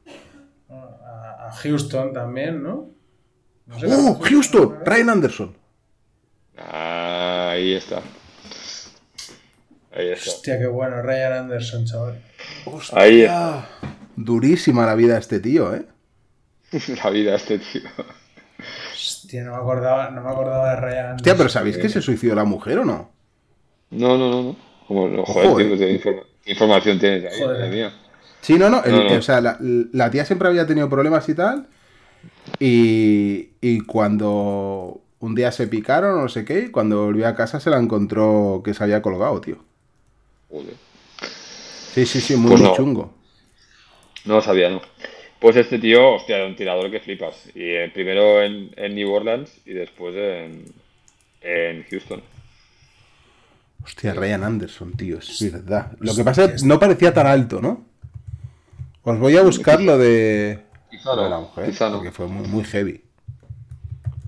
[0.69, 2.89] A, a Houston también, ¿no?
[3.65, 4.77] No sé, ¡Oh, Houston!
[4.85, 5.57] Ryan Anderson.
[6.57, 8.01] Ah, ahí está.
[9.91, 10.29] Ahí está.
[10.31, 12.21] Hostia, qué bueno, Ryan Anderson, chaval.
[12.93, 13.67] Ahí está.
[14.15, 15.85] Durísima la vida de este tío, ¿eh?
[17.03, 17.81] La vida de este tío.
[19.35, 21.15] Hostia, no me acordaba, no me acordaba de Ryan.
[21.15, 23.11] Hostia, pero ¿sabéis que se suicidó la mujer o no?
[23.91, 24.55] No, no, no, no.
[24.87, 25.77] Como, no, joder, Ojo, tío, eh.
[25.77, 27.39] ¿qué informa- qué información tienes ahí?
[27.41, 27.59] Joder.
[27.59, 27.93] Madre mía.
[28.41, 28.83] Sí, no, no.
[28.83, 29.15] el- No, no.
[29.17, 31.67] O sea, la, la tía siempre había tenido problemas y tal.
[32.59, 37.35] Y, y cuando un día se picaron o no sé qué, y cuando volvió a
[37.35, 39.57] casa se la encontró que se había colgado, tío.
[40.49, 40.75] Joder.
[41.93, 43.13] Sí, sí, sí, muy, Pues muy chungo.
[44.25, 44.81] No lo sabía, ¿no?
[45.45, 47.51] Pues este tío, hostia, era un tirador que flipas.
[47.53, 50.65] Y eh, primero en, en New Orleans y después en,
[51.39, 52.23] en Houston.
[53.83, 55.91] Hostia, Ryan Anderson, tío, es verdad.
[55.99, 57.85] Lo que pasa es que no parecía tan alto, ¿no?
[59.03, 61.97] Os voy a buscar lo de, Quizá de la mujer, quizá no.
[61.97, 63.03] porque fue muy, muy heavy.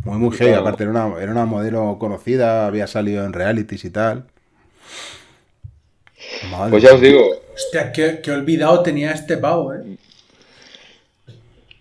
[0.03, 0.53] Muy, muy Quizá heavy.
[0.53, 0.59] no.
[0.59, 4.28] Aparte, era una, era una modelo conocida, había salido en realities y tal.
[6.51, 9.97] Madre Pues ya os digo, Hostia, qué, qué olvidado tenía este pavo, eh.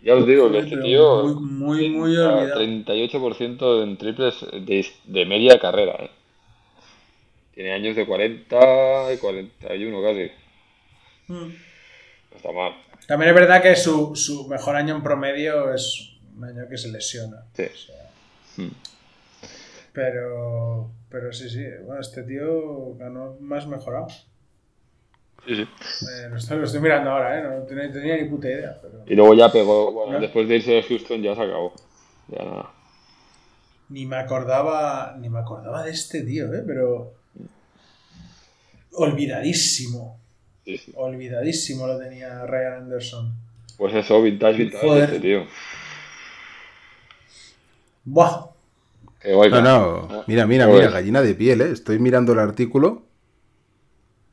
[0.06, 2.60] Ya os digo que este tío muy, muy, muy olvidado.
[2.60, 6.10] 38% en triples de, de media carrera, ¿eh?
[7.52, 10.30] Tiene años de 40 y 41 casi.
[11.26, 11.34] Mm.
[11.34, 12.72] No está mal.
[13.08, 16.92] También es verdad que su, su mejor año en promedio es un año que se
[16.92, 17.44] lesiona.
[17.54, 18.70] Sí.
[19.92, 21.64] Pero, pero sí, sí.
[21.84, 24.06] Bueno, este tío ganó más mejorado.
[25.46, 25.62] Sí, sí.
[25.62, 27.42] Eh, lo, estoy, lo estoy mirando ahora, ¿eh?
[27.42, 28.76] No tenía, tenía ni puta idea.
[28.82, 30.20] Pero Y luego ya pegó, bueno, ¿No?
[30.20, 31.72] después de irse de Houston ya se acabó.
[32.28, 32.70] Ya nada.
[33.88, 36.62] ni me acordaba, ni me acordaba de este tío, ¿eh?
[36.66, 37.12] Pero
[38.92, 40.18] olvidadísimo.
[40.64, 40.92] Sí, sí.
[40.96, 43.32] Olvidadísimo lo tenía Ryan Anderson.
[43.76, 45.04] Pues eso, vintage, vintage Joder.
[45.04, 45.44] este tío.
[48.04, 48.46] Buah.
[49.20, 50.08] Qué guay, No, ¿no?
[50.08, 51.70] no, mira, mira, mira, gallina de piel, ¿eh?
[51.72, 53.02] Estoy mirando el artículo.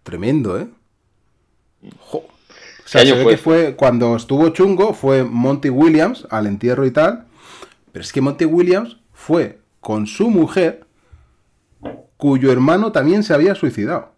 [0.04, 0.68] Tremendo, ¿eh?
[2.00, 2.20] Jo.
[2.20, 3.32] O sea, ¿Qué año se ve fue?
[3.32, 7.26] que fue cuando estuvo chungo, fue Monty Williams al entierro y tal.
[7.92, 10.86] Pero es que Monty Williams fue con su mujer,
[12.18, 14.14] cuyo hermano también se había suicidado.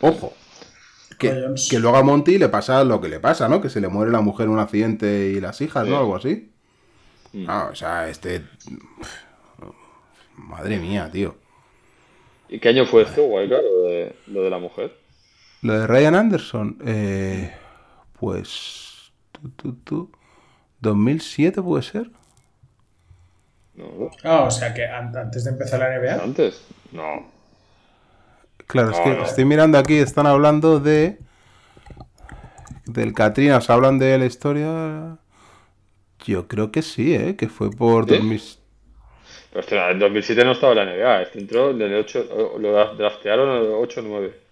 [0.00, 0.34] Ojo.
[1.18, 3.60] Que, que luego a Monty le pasa lo que le pasa, ¿no?
[3.60, 5.86] Que se le muere la mujer en un accidente y las hijas.
[5.86, 5.98] ¿no?
[5.98, 6.50] Algo así.
[7.32, 7.44] Mm.
[7.48, 8.42] Ah, o sea, este.
[10.36, 11.36] Madre mía, tío.
[12.48, 14.96] ¿Y qué año fue esto, guay, de, lo de la mujer?
[15.64, 17.52] Lo de Ryan Anderson, eh,
[18.20, 19.12] pues.
[19.32, 20.12] Tú, tú, tú,
[20.80, 22.10] 2007 puede ser.
[23.74, 26.22] No, Ah, o sea que an- antes de empezar la NBA.
[26.22, 26.62] antes.
[26.92, 27.26] No.
[28.66, 29.24] Claro, es que no.
[29.24, 31.18] estoy mirando aquí, están hablando de.
[32.86, 35.16] Del Katrina, ¿os hablan de la historia?
[36.24, 37.36] Yo creo que sí, ¿eh?
[37.36, 38.16] Que fue por ¿Sí?
[38.16, 38.42] 2000
[39.50, 41.22] Pero hostia, en 2007 no estaba la NBA.
[41.22, 44.43] Este entró en el 8, lo draftearon en el 8 9.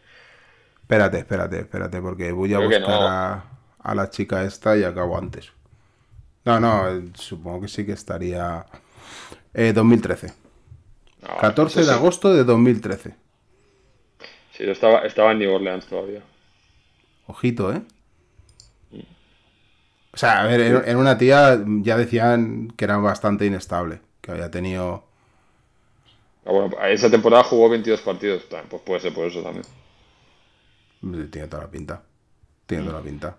[0.93, 3.09] Espérate, espérate, espérate, porque voy a Creo buscar no.
[3.09, 3.45] a,
[3.79, 5.51] a la chica esta y acabo antes.
[6.45, 8.67] No, no, eh, supongo que sí que estaría.
[9.55, 10.33] Eh, 2013.
[11.23, 11.93] No, 14 de sí.
[11.93, 13.17] agosto de 2013.
[14.53, 16.23] Sí, yo estaba, estaba en New Orleans todavía.
[17.27, 17.83] Ojito, ¿eh?
[20.15, 24.51] O sea, a ver, era una tía, ya decían que era bastante inestable, que había
[24.51, 25.05] tenido...
[26.45, 28.43] Ah, bueno, esa temporada jugó 22 partidos.
[28.69, 29.65] Pues puede ser por eso también.
[31.03, 32.03] Tiene toda la pinta.
[32.67, 33.37] Tiene toda la pinta.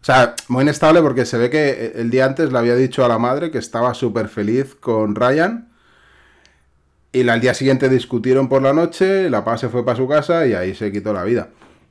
[0.00, 3.08] O sea, muy inestable porque se ve que el día antes le había dicho a
[3.08, 5.68] la madre que estaba súper feliz con Ryan.
[7.12, 10.46] Y al día siguiente discutieron por la noche, la paz se fue para su casa
[10.46, 11.48] y ahí se quitó la vida.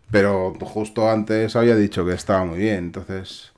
[0.09, 3.51] Pero justo antes había dicho que estaba muy bien, entonces...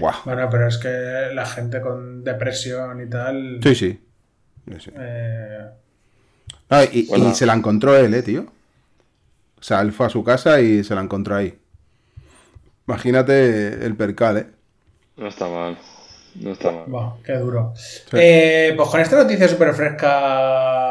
[0.00, 0.22] Buah.
[0.24, 3.60] Bueno, pero es que la gente con depresión y tal.
[3.62, 4.00] Sí, sí.
[4.68, 4.90] Sí, sí.
[4.96, 5.70] eh,
[6.92, 8.46] y, y se la encontró él, eh, tío.
[9.58, 11.58] O sea, él fue a su casa y se la encontró ahí.
[12.86, 14.46] Imagínate el percal, eh.
[15.16, 15.76] No está mal.
[16.36, 17.12] No está mal.
[17.24, 17.72] qué duro.
[18.12, 20.08] Eh, pues con esta noticia súper fresca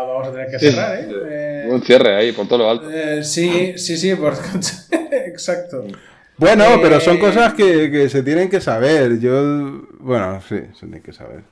[0.01, 0.72] vamos a tener que Sí.
[0.72, 1.07] cerrar, ¿eh?
[1.30, 2.89] Eh, Un cierre ahí, por todo lo alto.
[2.91, 4.34] eh, sí, sí, sí, por...
[5.11, 5.86] exacto.
[6.38, 9.20] Bueno, Eh, pero son cosas que, que se tienen que saber.
[9.20, 11.43] Yo, bueno, sí, se tienen que saber.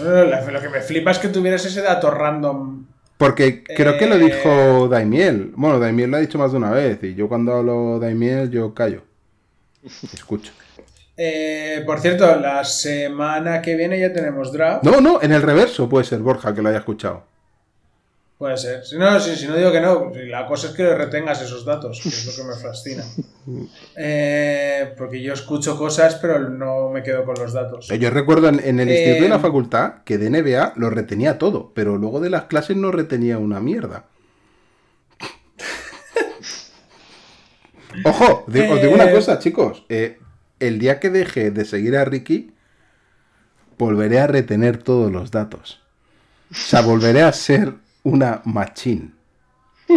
[0.00, 2.84] Lo que me flipa es que tuvieras ese dato random.
[3.18, 4.18] Porque creo que lo Eh.
[4.24, 5.52] dijo Daimiel.
[5.56, 6.98] Bueno, Daimiel lo ha dicho más de una vez.
[7.02, 9.02] Y yo cuando hablo Daimiel, yo callo.
[10.14, 10.52] Escucho.
[11.16, 14.84] Eh, por cierto, la semana que viene ya tenemos draft.
[14.84, 17.24] No, no, en el reverso puede ser Borja que lo haya escuchado.
[18.38, 18.86] Puede ser.
[18.86, 21.98] Si no, si, si no digo que no, la cosa es que retengas esos datos,
[22.00, 23.04] que es lo que me fascina.
[23.96, 27.88] Eh, porque yo escucho cosas, pero no me quedo con los datos.
[27.88, 31.38] Yo recuerdo en, en el Eh, instituto de la facultad que de NBA lo retenía
[31.38, 34.04] todo, pero luego de las clases no retenía una mierda.
[38.04, 39.84] Ojo, os digo una Eh, cosa, chicos.
[39.88, 40.18] eh,
[40.60, 42.52] el día que deje de seguir a Ricky,
[43.78, 45.80] volveré a retener todos los datos.
[46.50, 47.74] O sea, volveré a ser
[48.04, 49.14] una machín.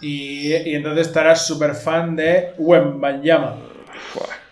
[0.00, 3.56] Y, y entonces estarás súper fan de Wembanyama.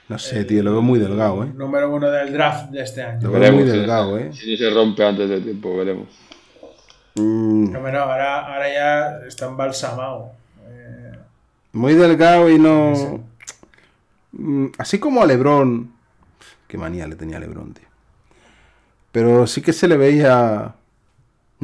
[0.09, 1.53] No sé, tío, lo veo muy delgado, ¿eh?
[1.55, 3.21] número uno del draft de este año.
[3.23, 3.79] Lo veo muy Veremos, eh.
[3.79, 4.33] delgado, ¿eh?
[4.33, 6.09] Si se rompe antes de tiempo, veremos.
[7.17, 10.33] Mm, No, bueno, ahora, ahora ya está embalsamado.
[10.67, 11.13] Eh,
[11.73, 13.23] muy delgado y no...
[14.33, 15.93] Mm, Así como a Lebron.
[16.69, 17.87] Qué manía le tenía a Lebron, tío.
[19.13, 20.75] Pero sí que se le veía.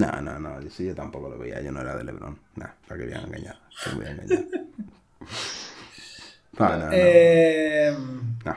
[0.00, 0.70] No, no, no.
[0.70, 1.60] Sí, yo tampoco lo veía.
[1.60, 2.38] Yo no era de Lebron.
[2.56, 3.58] La querían engañar.
[3.70, 4.44] Se voy a engañar.
[6.58, 6.88] No, no, no.
[6.92, 7.94] eh,
[8.44, 8.56] No,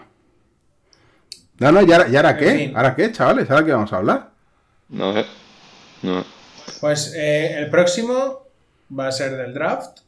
[1.60, 2.52] no, no, ¿y ahora, y ahora En qué?
[2.58, 2.76] fin.
[2.78, 3.50] ¿Ahora qué, chavales?
[3.50, 4.30] ¿Ahora qué vamos a hablar?
[4.90, 5.26] No sé.
[6.02, 6.26] No.
[6.82, 8.48] Pues eh, el próximo
[8.98, 10.00] va a ser del draft.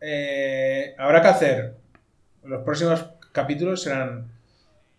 [0.00, 1.74] Eh, habrá que hacer.
[2.44, 4.30] Los próximos capítulos serán.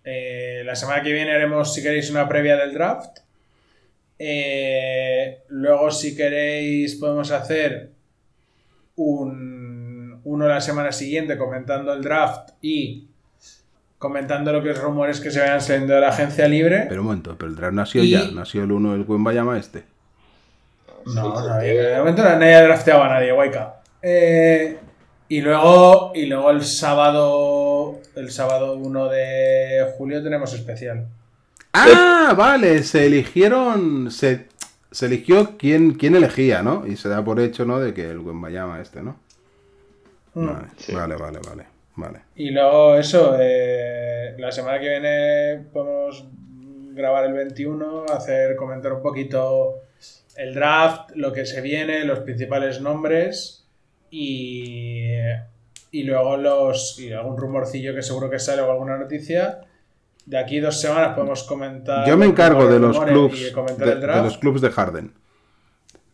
[0.04, 3.20] eh, la semana que viene haremos, si queréis, una previa del draft.
[4.22, 7.90] Eh, luego, si queréis, podemos hacer
[8.98, 13.08] un, uno la semana siguiente comentando el draft y
[13.98, 16.86] comentando lo que es rumores que se vayan saliendo de la agencia libre.
[16.90, 18.24] Pero un momento, pero el draft no ha sido Y- ya.
[18.32, 19.84] No ha sido el uno del buen Bayama este.
[21.06, 23.76] No, no, de momento no- nadie ha drafteado a nadie, Waika.
[24.02, 24.78] Eh,
[25.30, 31.08] y luego, y luego el sábado, el sábado 1 de julio tenemos especial.
[31.74, 34.12] Ah, vale, se eligieron.
[34.12, 34.48] Se,
[34.92, 36.86] se eligió quién, quién elegía, ¿no?
[36.88, 37.80] Y se da por hecho, ¿no?
[37.80, 39.18] De que el buen Bayama este, ¿no?
[40.34, 40.46] Mm.
[40.48, 40.94] Vale, Sí.
[40.94, 41.64] vale, vale, vale.
[41.96, 42.20] Vale.
[42.36, 46.24] Y luego eso, eh, la semana que viene podemos
[46.94, 49.82] grabar el 21, hacer comentar un poquito
[50.38, 53.66] el draft, lo que se viene, los principales nombres
[54.10, 55.12] y,
[55.92, 59.60] y luego los y algún rumorcillo que seguro que sale o alguna noticia.
[60.30, 62.08] De aquí dos semanas podemos comentar.
[62.08, 65.12] Yo me encargo de los clubs de, los clubs de Harden.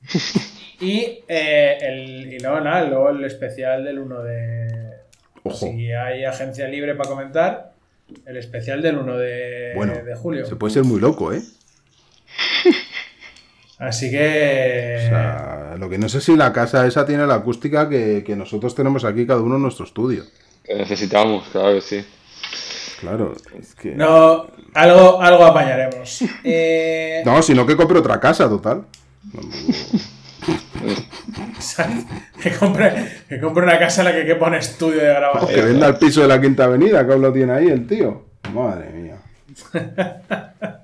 [0.77, 4.67] Y, eh, el, y luego nada, luego el especial del 1 de.
[5.43, 5.67] Ojo.
[5.67, 7.71] Si hay agencia libre para comentar,
[8.25, 10.45] el especial del 1 de, Bueno, de julio.
[10.45, 11.41] se puede ser muy loco, ¿eh?
[13.79, 14.97] Así que.
[14.97, 18.35] O sea, lo que no sé si la casa esa tiene la acústica que, que
[18.35, 20.25] nosotros tenemos aquí, cada uno en nuestro estudio.
[20.61, 22.05] Que necesitamos, claro que sí.
[22.99, 23.91] Claro, es que.
[23.95, 26.19] No, algo, algo apañaremos.
[26.43, 28.85] Eh, No, sino que compre otra casa, total.
[32.41, 32.93] que, compre,
[33.27, 35.65] que compre una casa en la que quepa un estudio de Que grabación.
[35.65, 38.23] venda el piso de la Quinta Avenida, que aún lo tiene ahí el tío.
[38.53, 39.17] Madre mía.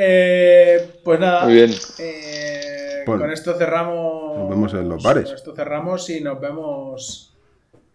[0.00, 1.44] Eh, pues nada.
[1.44, 1.70] Muy bien.
[1.98, 3.22] eh, Bueno.
[3.22, 4.38] con esto cerramos.
[4.38, 5.24] Nos vemos en los bares.
[5.24, 7.27] Con esto cerramos y nos vemos.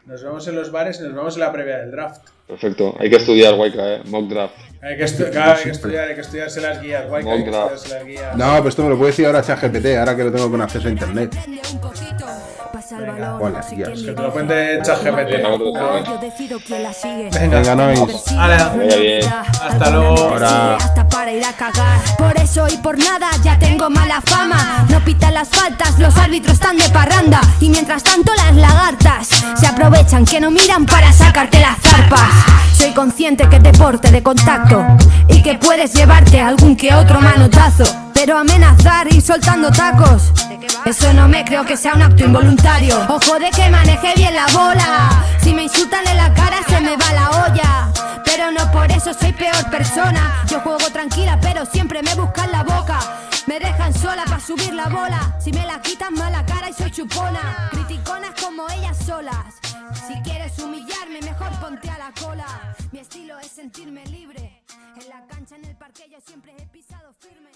[0.05, 2.27] Nos vemos en los bares y nos vemos en la previa del draft.
[2.47, 2.93] Perfecto.
[2.99, 4.01] Hay que estudiar, Waika, eh.
[4.05, 4.53] Mock draft.
[4.81, 7.73] Hay que, estu- claro, hay que estudiar, hay que estudiarse las guías, que Mock draft.
[7.75, 8.35] estudiarse las guías.
[8.35, 10.87] No, pues esto me lo puede decir ahora ChatGPT, ahora que lo tengo con acceso
[10.89, 11.33] a internet.
[12.83, 16.05] Pasa el Venga, balón, hola, no sé Que te lo cuente ChatGPT.
[16.05, 17.29] Yo decido quién la sigue.
[17.31, 17.75] Venga.
[17.75, 19.33] Vaya bien.
[19.61, 20.17] Hasta luego.
[20.17, 20.75] Ahora.
[20.75, 21.99] Hasta para ir a cagar.
[22.17, 24.85] Por eso y por nada ya tengo mala fama.
[24.89, 27.39] No pitan las faltas, los árbitros están de parranda.
[27.61, 32.31] Y mientras tanto las lagartas se aprovechan que no miran para sacarte las zarpas.
[32.77, 34.83] Soy consciente que es deporte de contacto
[35.29, 38.12] y que puedes llevarte algún que otro manotazo.
[38.25, 40.31] Pero amenazar y soltando tacos,
[40.85, 42.97] eso no me creo que sea un acto involuntario.
[43.09, 45.25] Ojo de que maneje bien la bola.
[45.41, 47.91] Si me insultan en la cara se me va la olla.
[48.23, 50.41] Pero no por eso soy peor persona.
[50.47, 52.97] Yo juego tranquila, pero siempre me buscan la boca.
[53.45, 55.37] Me dejan sola para subir la bola.
[55.43, 57.67] Si me la quitan mala cara y soy chupona.
[57.71, 59.55] Criticonas como ellas solas.
[60.07, 62.45] Si quieres humillarme, mejor ponte a la cola.
[62.93, 64.63] Mi estilo es sentirme libre.
[64.95, 67.52] En la cancha, en el parque, yo siempre he pisado firme.